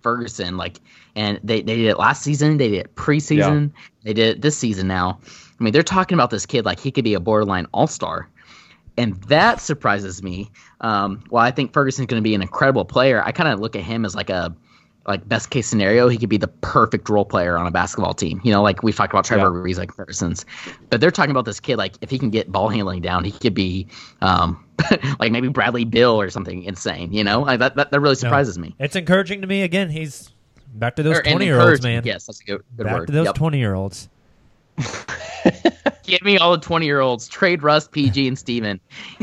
[0.00, 0.80] Ferguson, like,
[1.14, 3.72] and they, they did it last season, they did it preseason,
[4.04, 5.18] they did it this season now.
[5.58, 8.28] I mean, they're talking about this kid like he could be a borderline all star.
[8.98, 10.50] And that surprises me.
[10.80, 13.76] Um, while I think Ferguson's going to be an incredible player, I kind of look
[13.76, 14.54] at him as like a
[15.06, 18.40] like best case scenario, he could be the perfect role player on a basketball team.
[18.44, 19.76] You know, like we've talked about Trevor Yeah.
[19.78, 20.44] Like Ferguson's,
[20.90, 23.30] but they're talking about this kid like if he can get ball handling down, he
[23.32, 23.86] could be
[24.20, 24.64] um,
[25.20, 27.12] like maybe Bradley Beal or something insane.
[27.12, 28.74] You know, like that that, that really surprises me.
[28.78, 29.62] It's encouraging to me.
[29.62, 30.30] Again, he's
[30.74, 32.02] back to those Or- 20 year olds, man.
[32.04, 33.06] Yes, that's a good, good back word.
[33.06, 33.34] to those Yep.
[33.36, 34.08] 20 year olds.
[36.02, 37.28] Give me all the twenty year olds.
[37.28, 38.80] Trade Russ, PG, and Steven.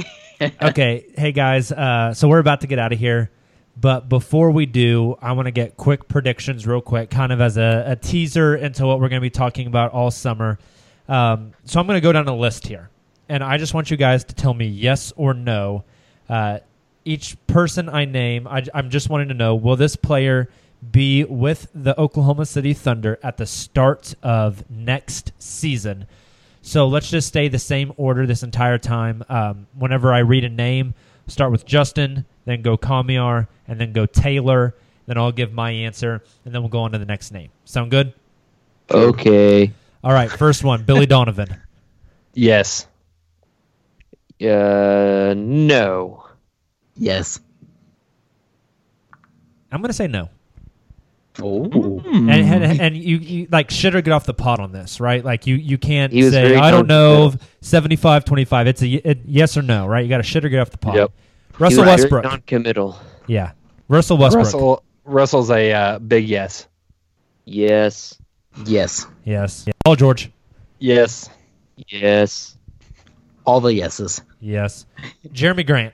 [0.62, 3.30] okay, hey guys, uh, so we're about to get out of here,
[3.76, 7.58] but before we do, I want to get quick predictions, real quick, kind of as
[7.58, 10.60] a, a teaser into what we're going to be talking about all summer.
[11.08, 12.90] Um, so I'm going to go down a list here,
[13.28, 15.84] and I just want you guys to tell me yes or no.
[16.30, 16.60] Uh,
[17.04, 20.50] each person I name, I, I'm just wanting to know: Will this player
[20.92, 26.06] be with the Oklahoma City Thunder at the start of next season?
[26.62, 29.24] So let's just stay the same order this entire time.
[29.28, 30.94] Um, whenever I read a name,
[31.28, 34.76] start with Justin, then go Kamiar, and then go Taylor.
[35.06, 37.50] Then I'll give my answer, and then we'll go on to the next name.
[37.66, 38.14] Sound good?
[38.90, 39.72] Okay.
[40.04, 41.58] All right, first one, Billy Donovan.
[42.36, 42.88] Yes.
[44.42, 46.26] Uh, no.
[46.96, 47.40] Yes.
[49.72, 50.30] I'm gonna say no.
[51.42, 52.00] Oh.
[52.06, 55.24] And, and, and you, you like shit or get off the pot on this, right?
[55.24, 57.48] Like you, you can't say I don't know non-committal.
[57.62, 58.68] 75 25.
[58.68, 60.02] It's a it- yes or no, right?
[60.04, 60.96] You got to shit or get off the pot.
[60.96, 61.12] Yep.
[61.60, 62.24] Russell He Westbrook.
[62.24, 62.98] Non-committal.
[63.28, 63.52] yeah.
[63.88, 64.46] Russell Westbrook.
[64.46, 66.68] Russell Russell's a uh, big yes.
[67.46, 68.18] Yes.
[68.66, 69.06] Yes.
[69.26, 69.64] Yes.
[69.68, 69.74] Yeah.
[69.86, 70.32] Paul George.
[70.80, 71.30] Yes.
[71.90, 72.58] Yes.
[73.46, 74.22] All the yeses.
[74.40, 74.86] Yes.
[75.28, 75.94] Jerami Grant.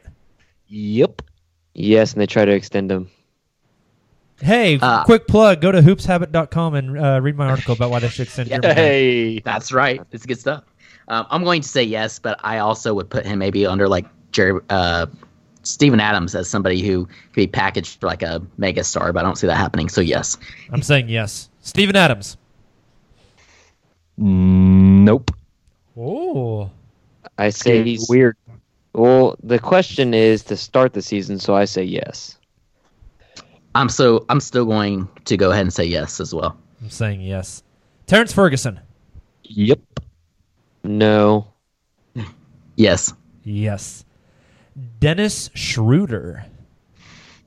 [0.68, 1.24] Yep.
[1.74, 3.10] Yes, and they try to extend him.
[4.42, 5.62] Hey, Uh, quick plug.
[5.62, 9.40] Go to hoopshabit.com and uh, read my article about why they should extend Jerami Hey.
[9.40, 10.02] That's right.
[10.12, 10.64] It's good stuff.
[11.08, 14.06] Um, I'm going to say yes, but I also would put him maybe under like
[14.32, 15.08] Jerry, uh,
[15.70, 19.24] Steven Adams as somebody who could be packaged for like a mega star, but I
[19.24, 19.88] don't see that happening.
[19.90, 20.38] So yes.
[20.72, 21.50] I'm saying yes.
[21.62, 22.38] Steven Adams.
[24.18, 25.32] Nope.
[25.96, 26.72] Oh.
[27.38, 28.36] I say he's weird.
[28.94, 32.38] Well, the question is to start the season, so I say yes.
[33.76, 36.58] I'm so I'm still going to go ahead and say yes as well.
[36.82, 37.64] I'm saying yes.
[38.08, 38.80] Terrence Ferguson.
[39.44, 39.80] Yep.
[40.84, 41.48] No.
[42.76, 43.14] Yes.
[43.44, 44.06] Yes.
[45.00, 46.46] Dennis Schroeder.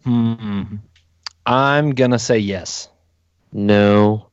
[0.05, 0.63] Hmm.
[1.47, 2.89] I'm gonna say yes.
[3.53, 4.29] No.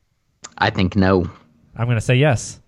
[0.58, 1.30] I think no.
[1.76, 2.60] I'm going to say yes.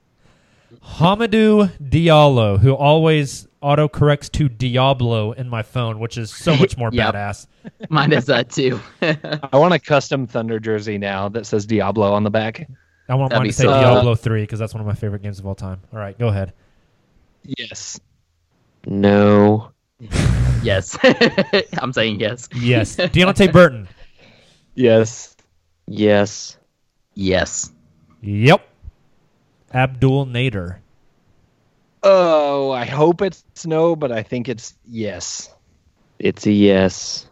[0.83, 6.89] Hamidou Diallo, who always autocorrects to Diablo in my phone, which is so much more
[6.93, 7.13] Yep.
[7.13, 7.47] badass.
[7.89, 8.79] Mine is that too.
[9.01, 12.67] I want a custom Thunder jersey now that says Diablo on the back.
[13.09, 15.21] I want That'd mine to say so- Diablo 3 because that's one of my favorite
[15.21, 15.81] games of all time.
[15.91, 16.53] All right, go ahead.
[17.43, 17.99] Yes.
[18.85, 19.71] No.
[20.63, 20.97] yes.
[21.77, 22.49] I'm saying yes.
[22.55, 22.95] Yes.
[22.97, 23.87] Deonte Burton.
[24.75, 25.35] Yes.
[25.87, 26.57] Yes.
[27.13, 27.71] Yes.
[28.21, 28.67] Yep.
[29.73, 30.77] Abdel Nader.
[32.03, 35.53] Oh, I hope it's no, but I think it's yes.
[36.17, 37.27] It's a yes.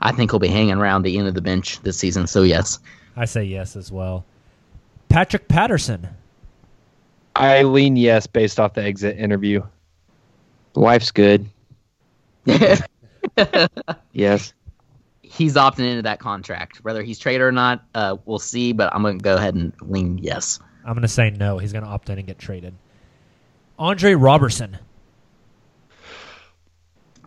[0.00, 2.26] I think he'll be hanging around the end of the bench this season.
[2.26, 2.80] So yes.
[3.16, 4.24] I say yes as well.
[5.08, 6.08] Patrick Patterson.
[7.36, 9.62] I lean yes based off the exit interview.
[10.74, 11.48] Wife's good.
[14.12, 14.52] Yes.
[15.22, 16.78] He's opting into that contract.
[16.84, 18.72] Whether he's traded or not, uh, we'll see.
[18.72, 20.60] But I'm going to go ahead and lean yes.
[20.84, 21.58] I'm going to say no.
[21.58, 22.74] He's going to opt in and get traded.
[23.78, 24.78] Andre Robertson.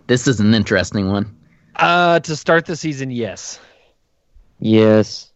[0.05, 1.35] This is an interesting one.
[1.75, 3.59] Uh, to start the season, yes.
[4.59, 5.31] Yes.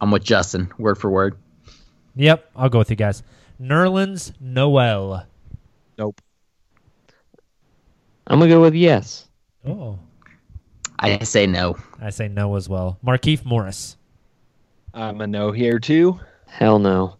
[0.00, 1.38] I'm with Justin, word for word.
[2.16, 3.22] Yep, I'll go with you guys.
[3.60, 5.24] Nerlens Noel.
[5.96, 6.20] Nope.
[8.26, 9.28] I'm gonna go with yes.
[9.66, 9.98] Oh.
[10.98, 11.76] I say no.
[12.00, 12.98] I say no as well.
[13.04, 13.96] Markieff Morris.
[14.94, 16.18] I'm a no here too.
[16.46, 17.16] Hell no.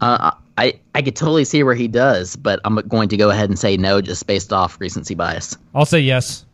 [0.00, 3.48] Uh, I I could totally see where he does, but I'm going to go ahead
[3.48, 5.56] and say no, just based off recency bias.
[5.74, 6.44] I'll say yes.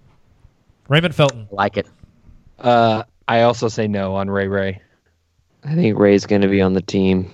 [0.89, 1.47] Raymond Felton.
[1.51, 1.87] Like it.
[2.59, 4.81] Uh, I also say no on Ray Ray.
[5.65, 7.31] I think Ray's gonna be on the team.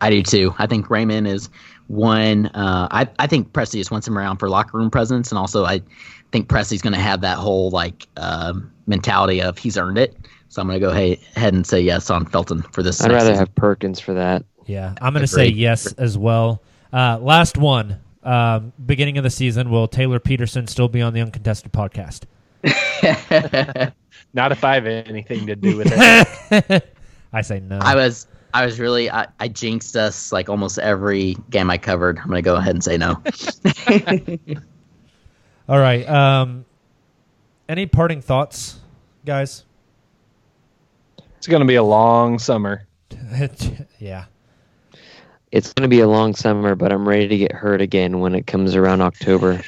[0.00, 0.54] I do too.
[0.58, 1.50] I think Raymond is
[1.90, 2.46] one.
[2.46, 5.64] Uh, I I think Presti just wants him around for locker room presence, and also
[5.64, 5.82] I
[6.30, 10.16] think Presti's going to have that whole like um mentality of he's earned it.
[10.48, 13.00] So I'm going to go hey, ahead and say yes on Felton for this.
[13.00, 13.36] I'd rather season.
[13.36, 14.44] have Perkins for that.
[14.66, 16.62] Yeah, I'm going to say yes as well.
[16.92, 18.00] Uh, last one.
[18.22, 22.24] Um, beginning of the season, will Taylor Peterson still be on the Uncontested podcast?
[24.34, 26.94] Not if I have anything to do with it.
[27.32, 27.78] I say no.
[27.78, 32.18] I was I was really I, I jinxed us like almost every game I covered.
[32.18, 33.22] I'm gonna go ahead and say no.
[35.68, 36.08] All right.
[36.08, 36.64] Um,
[37.68, 38.80] any parting thoughts,
[39.24, 39.64] guys?
[41.38, 42.86] It's going to be a long summer.
[43.98, 44.24] yeah.
[45.52, 48.34] It's going to be a long summer, but I'm ready to get hurt again when
[48.34, 49.62] it comes around October.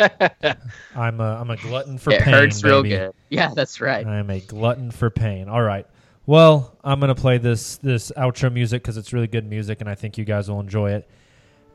[0.96, 2.34] I'm a I'm a glutton for it pain.
[2.34, 3.12] hurts real good.
[3.28, 4.06] Yeah, that's right.
[4.06, 5.48] I'm a glutton for pain.
[5.48, 5.86] All right.
[6.26, 9.94] Well, I'm gonna play this this outro music because it's really good music, and I
[9.94, 11.08] think you guys will enjoy it.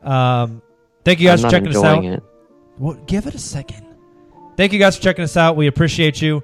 [0.02, 0.60] Um,
[1.04, 2.04] thank you guys I'm for checking us out.
[2.04, 2.22] it.
[2.78, 3.86] Well, give it a second.
[4.56, 5.56] Thank you guys for checking us out.
[5.56, 6.42] We appreciate you.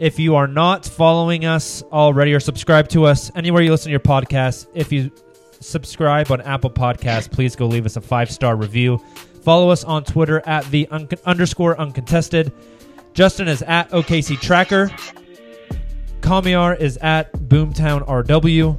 [0.00, 3.90] If you are not following us already or subscribe to us anywhere you listen to
[3.90, 5.10] your podcast, if you
[5.60, 8.98] subscribe on Apple Podcasts, please go leave us a five star review.
[9.42, 12.52] Follow us on Twitter at the un- underscore uncontested.
[13.14, 14.90] Justin is at OKC Tracker.
[16.28, 18.76] Kamiar is at Boomtown RW.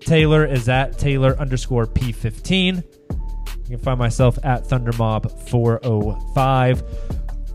[0.00, 2.76] Taylor is at Taylor underscore P15.
[2.76, 2.82] You
[3.66, 6.82] can find myself at ThunderMob405.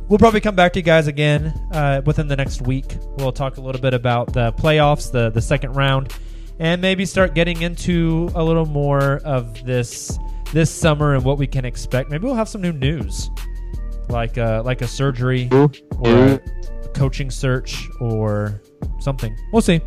[0.08, 2.98] We'll probably come back to you guys again uh, within the next week.
[3.20, 6.12] We'll talk a little bit about the playoffs, the the second round,
[6.58, 10.18] and maybe start getting into a little more of this
[10.54, 12.10] this summer and what we can expect.
[12.10, 13.30] Maybe we'll have some new news,
[14.08, 15.70] like uh, like a surgery or
[16.04, 16.40] a
[16.94, 18.62] coaching search or
[19.00, 19.36] something.
[19.52, 19.82] We'll see.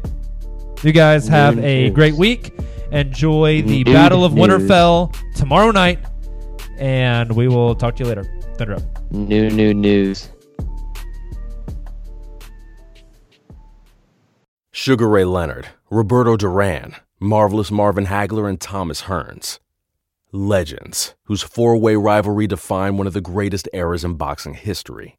[0.82, 1.94] You guys have New a news.
[1.94, 2.52] great week.
[2.90, 4.48] Enjoy the New Battle of news.
[4.48, 5.98] Winterfell tomorrow night,
[6.78, 8.24] and we will talk to you later.
[8.56, 9.12] Thunder up.
[9.12, 10.28] New, new news.
[14.72, 19.58] Sugar Ray Leonard, Roberto Duran, Marvelous Marvin Hagler, and Thomas Hearns.
[20.32, 25.18] Legends, whose four way rivalry defined one of the greatest eras in boxing history.